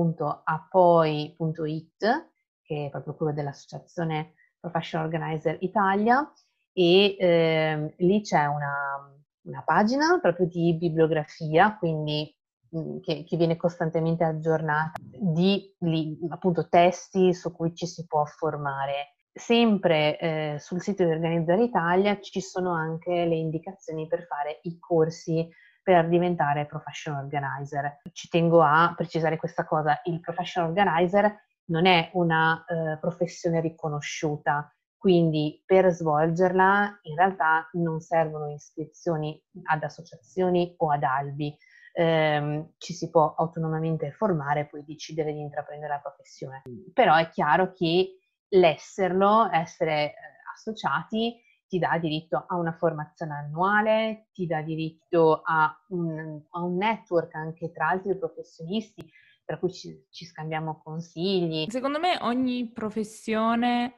che 2.65 2.87
è 2.87 2.89
proprio 2.89 3.15
quello 3.15 3.33
dell'Associazione 3.33 4.33
Professional 4.59 5.07
Organizer 5.07 5.57
Italia, 5.61 6.31
e 6.73 7.15
eh, 7.17 7.93
lì 7.99 8.21
c'è 8.21 8.45
una, 8.45 9.09
una, 9.43 9.63
pagina 9.63 10.19
proprio 10.19 10.47
di 10.47 10.75
bibliografia, 10.75 11.77
quindi 11.77 12.35
mh, 12.69 12.99
che, 12.99 13.23
che, 13.23 13.37
viene 13.37 13.55
costantemente 13.55 14.23
aggiornata 14.23 14.99
di, 14.99 15.73
di 15.77 16.17
appunto 16.29 16.67
testi 16.67 17.33
su 17.33 17.53
cui 17.53 17.73
ci 17.73 17.85
si 17.85 18.05
può 18.05 18.25
formare 18.25 19.15
Sempre 19.37 20.17
eh, 20.17 20.55
sul 20.59 20.81
sito 20.81 21.03
di 21.03 21.11
Organizzare 21.11 21.63
Italia 21.63 22.17
ci 22.21 22.39
sono 22.39 22.73
anche 22.73 23.25
le 23.25 23.35
indicazioni 23.35 24.07
per 24.07 24.25
fare 24.27 24.59
i 24.61 24.79
corsi 24.79 25.45
per 25.83 26.07
diventare 26.07 26.65
professional 26.65 27.25
organizer. 27.25 27.99
Ci 28.13 28.29
tengo 28.29 28.63
a 28.63 28.93
precisare 28.95 29.35
questa 29.35 29.65
cosa, 29.65 29.99
il 30.05 30.21
professional 30.21 30.69
organizer 30.69 31.35
non 31.65 31.85
è 31.85 32.09
una 32.13 32.63
eh, 32.65 32.97
professione 32.99 33.61
riconosciuta, 33.61 34.69
quindi 34.97 35.61
per 35.65 35.91
svolgerla 35.91 36.99
in 37.03 37.15
realtà 37.15 37.69
non 37.73 37.99
servono 37.99 38.51
iscrizioni 38.51 39.39
ad 39.63 39.83
associazioni 39.83 40.73
o 40.77 40.91
ad 40.91 41.03
albi. 41.03 41.55
Eh, 41.93 42.73
ci 42.77 42.93
si 42.93 43.09
può 43.09 43.35
autonomamente 43.37 44.11
formare 44.11 44.61
e 44.61 44.65
poi 44.65 44.83
decidere 44.83 45.31
di 45.31 45.39
intraprendere 45.39 45.93
la 45.93 45.99
professione. 45.99 46.63
Però 46.93 47.15
è 47.15 47.29
chiaro 47.29 47.71
che 47.71 48.19
l'esserlo, 48.49 49.49
essere 49.51 50.09
eh, 50.09 50.13
associati, 50.53 51.39
ti 51.67 51.79
dà 51.79 51.97
diritto 51.97 52.45
a 52.47 52.55
una 52.55 52.73
formazione 52.73 53.33
annuale, 53.33 54.27
ti 54.33 54.45
dà 54.45 54.61
diritto 54.61 55.41
a 55.43 55.75
un, 55.89 56.41
a 56.51 56.61
un 56.61 56.77
network 56.77 57.33
anche 57.35 57.71
tra 57.71 57.89
altri 57.89 58.17
professionisti, 58.17 59.07
tra 59.45 59.57
cui 59.59 59.71
ci, 59.71 60.05
ci 60.09 60.25
scambiamo 60.25 60.81
consigli. 60.83 61.67
Secondo 61.69 61.99
me 61.99 62.17
ogni 62.21 62.71
professione 62.71 63.95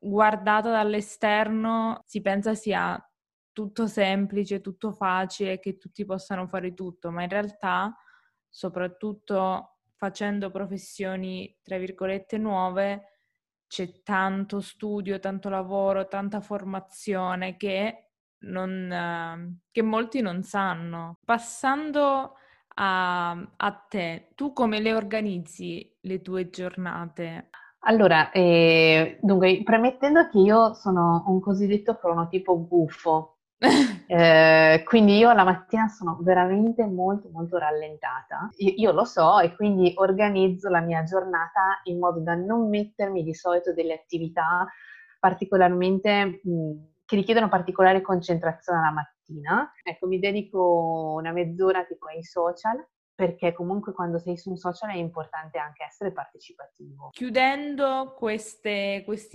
guardata 0.00 0.70
dall'esterno 0.70 2.02
si 2.04 2.20
pensa 2.20 2.54
sia 2.54 2.98
tutto 3.52 3.86
semplice, 3.86 4.60
tutto 4.60 4.92
facile, 4.92 5.60
che 5.60 5.76
tutti 5.76 6.04
possano 6.04 6.46
fare 6.46 6.74
tutto, 6.74 7.10
ma 7.10 7.22
in 7.22 7.28
realtà, 7.28 7.96
soprattutto 8.48 9.78
facendo 9.94 10.50
professioni, 10.50 11.56
tra 11.62 11.78
virgolette, 11.78 12.36
nuove, 12.36 13.10
c'è 13.66 14.02
tanto 14.02 14.60
studio, 14.60 15.20
tanto 15.20 15.48
lavoro, 15.48 16.08
tanta 16.08 16.40
formazione 16.40 17.56
che, 17.56 18.10
non, 18.38 19.60
che 19.70 19.82
molti 19.82 20.20
non 20.20 20.42
sanno. 20.42 21.20
Passando 21.24 22.36
a, 22.74 23.30
a, 23.56 23.72
te, 23.88 24.30
tu 24.34 24.52
come 24.52 24.80
le 24.80 24.94
organizzi 24.94 25.96
le 26.00 26.22
tue 26.22 26.50
giornate? 26.50 27.50
Allora, 27.86 28.30
eh, 28.30 29.18
dunque, 29.20 29.62
premettendo 29.62 30.28
che 30.28 30.38
io 30.38 30.74
sono 30.74 31.24
un 31.26 31.40
cosiddetto 31.40 31.96
cronotipo 31.96 32.66
gufo, 32.66 33.38
eh, 34.06 34.82
quindi 34.84 35.18
io 35.18 35.32
la 35.32 35.44
mattina 35.44 35.88
sono 35.88 36.18
veramente 36.22 36.86
molto 36.86 37.28
molto 37.30 37.58
rallentata, 37.58 38.48
io, 38.56 38.72
io, 38.76 38.92
lo 38.92 39.04
so 39.04 39.38
e 39.40 39.54
quindi 39.54 39.92
organizzo 39.96 40.68
la 40.68 40.80
mia 40.80 41.02
giornata 41.02 41.80
in 41.84 41.98
modo 41.98 42.20
da 42.20 42.34
non 42.34 42.68
mettermi 42.68 43.22
di 43.22 43.34
solito 43.34 43.72
delle 43.72 43.94
attività 43.94 44.66
particolarmente 45.20 46.40
mh, 46.42 46.93
che 47.04 47.16
richiedono 47.16 47.48
particolare 47.48 48.00
concentrazione 48.00 48.80
la 48.80 48.90
mattina. 48.90 49.72
Ecco, 49.82 50.06
mi 50.06 50.18
dedico 50.18 51.14
una 51.18 51.32
mezz'ora 51.32 51.84
tipo 51.84 52.06
ai 52.06 52.22
social 52.22 52.84
perché 53.14 53.52
comunque 53.52 53.92
quando 53.92 54.18
sei 54.18 54.36
su 54.36 54.50
un 54.50 54.56
social 54.56 54.90
è 54.90 54.96
importante 54.96 55.58
anche 55.58 55.84
essere 55.84 56.10
partecipativo. 56.12 57.10
Chiudendo 57.12 58.14
questa 58.16 58.68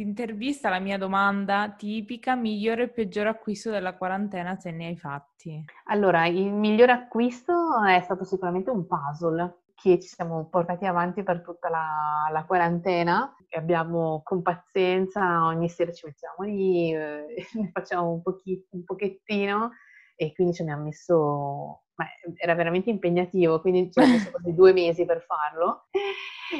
intervista, 0.01 0.69
la 0.69 0.79
mia 0.79 0.97
domanda 0.97 1.73
tipica, 1.77 2.35
migliore 2.35 2.83
e 2.83 2.89
peggiore 2.89 3.29
acquisto 3.29 3.71
della 3.71 3.95
quarantena 3.95 4.57
se 4.57 4.71
ne 4.71 4.87
hai 4.87 4.97
fatti? 4.97 5.63
Allora, 5.85 6.25
il 6.27 6.51
migliore 6.51 6.91
acquisto 6.91 7.81
è 7.85 8.01
stato 8.01 8.25
sicuramente 8.25 8.69
un 8.69 8.85
puzzle 8.85 9.59
che 9.81 9.99
ci 9.99 10.07
siamo 10.07 10.47
portati 10.49 10.85
avanti 10.85 11.23
per 11.23 11.41
tutta 11.41 11.69
la, 11.69 12.29
la 12.31 12.45
quarantena 12.45 13.35
e 13.47 13.57
abbiamo 13.57 14.21
con 14.23 14.41
pazienza 14.41 15.45
ogni 15.45 15.69
sera 15.69 15.91
ci 15.91 16.05
mettiamo 16.05 16.49
lì, 16.49 16.93
eh, 16.93 17.25
ne 17.53 17.69
facciamo 17.71 18.11
un, 18.11 18.21
pochi, 18.21 18.65
un 18.71 18.83
pochettino 18.83 19.71
e 20.15 20.33
quindi 20.33 20.53
ci 20.53 20.61
abbiamo 20.61 20.83
messo 20.83 21.83
ma 21.99 22.05
era 22.37 22.55
veramente 22.55 22.89
impegnativo, 22.89 23.59
quindi 23.59 23.91
ci 23.91 23.99
ho 23.99 24.07
messo 24.07 24.31
quasi 24.31 24.53
due 24.55 24.71
mesi 24.71 25.05
per 25.05 25.21
farlo. 25.21 25.87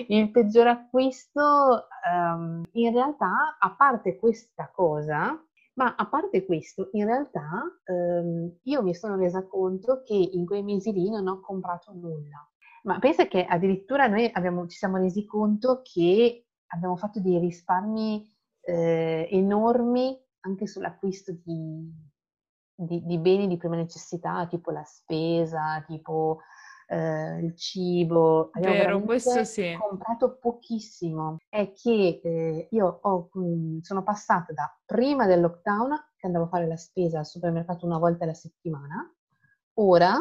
Il 0.08 0.30
peggior 0.32 0.68
acquisto, 0.68 1.88
um, 2.12 2.62
in 2.74 2.92
realtà, 2.92 3.58
a 3.58 3.74
parte 3.74 4.18
questa 4.18 4.70
cosa, 4.74 5.42
ma 5.76 5.96
a 5.96 6.08
parte 6.08 6.46
questo, 6.46 6.90
in 6.92 7.06
realtà 7.06 7.64
um, 7.86 8.54
io 8.64 8.84
mi 8.84 8.94
sono 8.94 9.16
resa 9.16 9.48
conto 9.48 10.04
che 10.04 10.14
in 10.14 10.46
quei 10.46 10.62
mesi 10.62 10.92
lì 10.92 11.10
non 11.10 11.28
ho 11.28 11.40
comprato 11.40 11.94
nulla. 11.94 12.46
Ma 12.90 12.98
pensa 12.98 13.28
che 13.28 13.46
addirittura 13.46 14.08
noi 14.08 14.28
abbiamo, 14.34 14.66
ci 14.66 14.76
siamo 14.76 14.98
resi 14.98 15.24
conto 15.24 15.82
che 15.84 16.48
abbiamo 16.70 16.96
fatto 16.96 17.20
dei 17.20 17.38
risparmi 17.38 18.28
eh, 18.62 19.28
enormi 19.30 20.20
anche 20.40 20.66
sull'acquisto 20.66 21.34
di, 21.34 21.88
di, 22.74 23.06
di, 23.06 23.18
beni 23.20 23.48
di 23.48 23.58
prima 23.58 23.76
necessità, 23.76 24.48
tipo 24.48 24.72
la 24.72 24.84
spesa, 24.86 25.84
tipo 25.86 26.40
eh, 26.88 27.38
il 27.44 27.56
cibo. 27.56 28.50
Abbiamo 28.54 28.76
Vero, 28.76 29.02
questo 29.02 29.44
sì. 29.44 29.78
comprato 29.80 30.40
pochissimo. 30.40 31.38
È 31.48 31.72
che 31.72 32.22
eh, 32.24 32.70
io 32.72 33.00
ho, 33.04 33.30
sono 33.82 34.02
passata 34.02 34.52
da 34.52 34.76
prima 34.84 35.28
del 35.28 35.42
lockdown, 35.42 35.96
che 36.18 36.26
andavo 36.26 36.46
a 36.46 36.50
fare 36.50 36.66
la 36.66 36.78
spesa 36.78 37.20
al 37.20 37.28
supermercato 37.28 37.86
una 37.86 38.00
volta 38.00 38.24
alla 38.24 38.34
settimana, 38.34 39.16
ora 39.76 40.20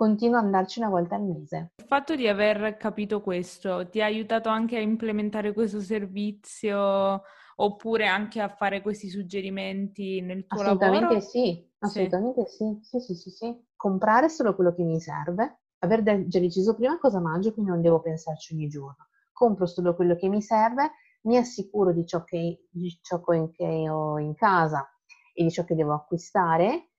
continuo 0.00 0.38
ad 0.38 0.46
andarci 0.46 0.78
una 0.78 0.88
volta 0.88 1.16
al 1.16 1.24
mese. 1.24 1.72
Il 1.76 1.84
fatto 1.84 2.16
di 2.16 2.26
aver 2.26 2.78
capito 2.78 3.20
questo 3.20 3.86
ti 3.90 4.00
ha 4.00 4.06
aiutato 4.06 4.48
anche 4.48 4.78
a 4.78 4.80
implementare 4.80 5.52
questo 5.52 5.78
servizio 5.78 7.20
oppure 7.56 8.06
anche 8.06 8.40
a 8.40 8.48
fare 8.48 8.80
questi 8.80 9.10
suggerimenti 9.10 10.22
nel 10.22 10.46
tuo 10.46 10.62
assolutamente 10.62 11.04
lavoro? 11.04 11.20
Sì, 11.20 11.70
assolutamente 11.80 12.46
sì. 12.46 12.80
Sì. 12.82 13.00
sì, 13.00 13.14
sì, 13.14 13.30
sì, 13.30 13.64
Comprare 13.76 14.30
solo 14.30 14.54
quello 14.54 14.74
che 14.74 14.84
mi 14.84 14.98
serve, 15.00 15.64
aver 15.80 16.02
già 16.28 16.38
deciso 16.38 16.74
prima 16.74 16.98
cosa 16.98 17.20
mangio, 17.20 17.52
quindi 17.52 17.70
non 17.70 17.82
devo 17.82 18.00
pensarci 18.00 18.54
ogni 18.54 18.68
giorno. 18.68 19.08
Compro 19.34 19.66
solo 19.66 19.94
quello 19.94 20.16
che 20.16 20.30
mi 20.30 20.40
serve, 20.40 20.92
mi 21.24 21.36
assicuro 21.36 21.92
di 21.92 22.06
ciò 22.06 22.24
che, 22.24 22.68
di 22.70 22.98
ciò 23.02 23.20
che 23.20 23.90
ho 23.90 24.18
in 24.18 24.34
casa 24.34 24.88
e 25.34 25.42
di 25.42 25.50
ciò 25.50 25.64
che 25.64 25.74
devo 25.74 25.92
acquistare 25.92 26.89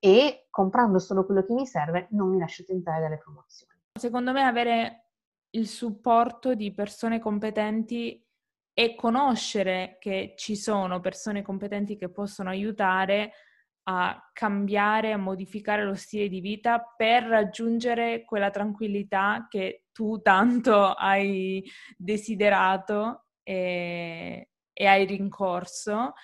e 0.00 0.46
comprando 0.50 0.98
solo 0.98 1.24
quello 1.24 1.44
che 1.44 1.52
mi 1.52 1.66
serve 1.66 2.08
non 2.10 2.30
mi 2.30 2.38
lascio 2.38 2.64
tentare 2.64 3.02
dalle 3.02 3.18
promozioni. 3.18 3.78
Secondo 4.00 4.32
me 4.32 4.42
avere 4.42 5.10
il 5.50 5.68
supporto 5.68 6.54
di 6.54 6.72
persone 6.72 7.20
competenti 7.20 8.24
e 8.72 8.94
conoscere 8.94 9.98
che 10.00 10.34
ci 10.36 10.56
sono 10.56 11.00
persone 11.00 11.42
competenti 11.42 11.96
che 11.96 12.08
possono 12.08 12.48
aiutare 12.48 13.32
a 13.84 14.30
cambiare, 14.32 15.12
a 15.12 15.18
modificare 15.18 15.84
lo 15.84 15.94
stile 15.94 16.28
di 16.28 16.40
vita 16.40 16.80
per 16.96 17.24
raggiungere 17.24 18.24
quella 18.24 18.50
tranquillità 18.50 19.46
che 19.50 19.86
tu 19.92 20.20
tanto 20.22 20.94
hai 20.94 21.62
desiderato 21.96 23.26
e, 23.42 24.50
e 24.72 24.86
hai 24.86 25.04
rincorso. 25.04 26.14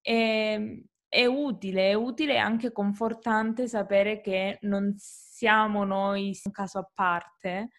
E, 0.00 0.14
ehm, 0.14 0.84
è 1.16 1.24
utile, 1.24 1.90
è 1.90 1.94
utile 1.94 2.34
e 2.34 2.36
anche 2.36 2.72
confortante 2.72 3.66
sapere 3.68 4.20
che 4.20 4.58
non 4.62 4.92
siamo 4.98 5.82
noi 5.84 6.38
un 6.44 6.52
caso 6.52 6.78
a 6.78 6.90
parte, 6.92 7.70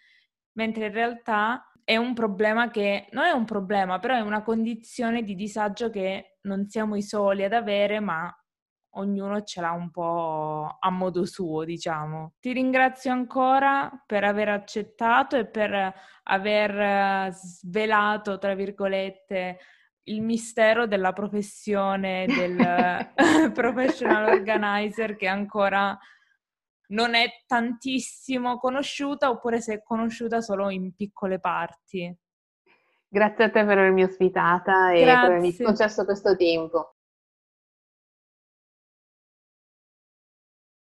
mentre 0.54 0.88
in 0.88 0.91
realtà 0.93 1.71
è 1.84 1.97
un 1.97 2.15
problema 2.15 2.71
che 2.71 3.08
non 3.12 3.26
è 3.26 3.32
un 3.32 3.45
problema, 3.45 4.00
però 4.00 4.15
è 4.15 4.21
una 4.21 4.41
condizione 4.41 5.21
di 5.21 5.36
disagio 5.36 5.91
che 5.91 6.38
non 6.41 6.67
siamo 6.67 6.95
i 6.95 7.04
soli 7.04 7.43
ad 7.43 7.54
avere, 7.54 8.00
ma 8.00 8.36
ognuno 8.95 9.43
ce 9.43 9.62
l'ha 9.62 9.71
un 9.71 9.91
po' 9.91 10.78
a 10.80 10.89
modo 10.89 11.23
suo, 11.26 11.63
diciamo. 11.63 12.34
Ti 12.39 12.54
ringrazio 12.54 13.12
ancora 13.12 14.04
per 14.08 14.23
aver 14.23 14.50
accettato 14.50 15.38
e 15.38 15.45
per 15.47 15.93
aver 16.23 17.32
svelato, 17.34 18.39
tra 18.39 18.56
virgolette, 18.56 19.60
il 20.08 20.22
mistero 20.22 20.88
della 20.88 21.13
professione 21.13 22.26
del 22.28 22.58
professional 23.54 24.30
organizer 24.30 25.15
che 25.15 25.28
ancora 25.28 25.98
non 26.89 27.15
è 27.15 27.28
tantissimo 27.46 28.58
conosciuta 28.58 29.30
oppure 29.30 29.62
se 29.62 29.76
è 29.76 29.84
conosciuta 29.84 30.41
solo 30.41 30.70
in 30.70 30.93
piccole 30.96 31.39
parti. 31.39 32.15
Grazie 33.10 33.46
a 33.46 33.50
te 33.50 33.65
per 33.65 33.78
avermi 33.78 34.04
ospitata 34.04 34.91
e 34.91 35.02
Grazie. 35.02 35.06
per 35.06 35.30
avermi 35.30 35.56
concesso 35.58 36.06
questo 36.06 36.36
tempo. 36.36 36.97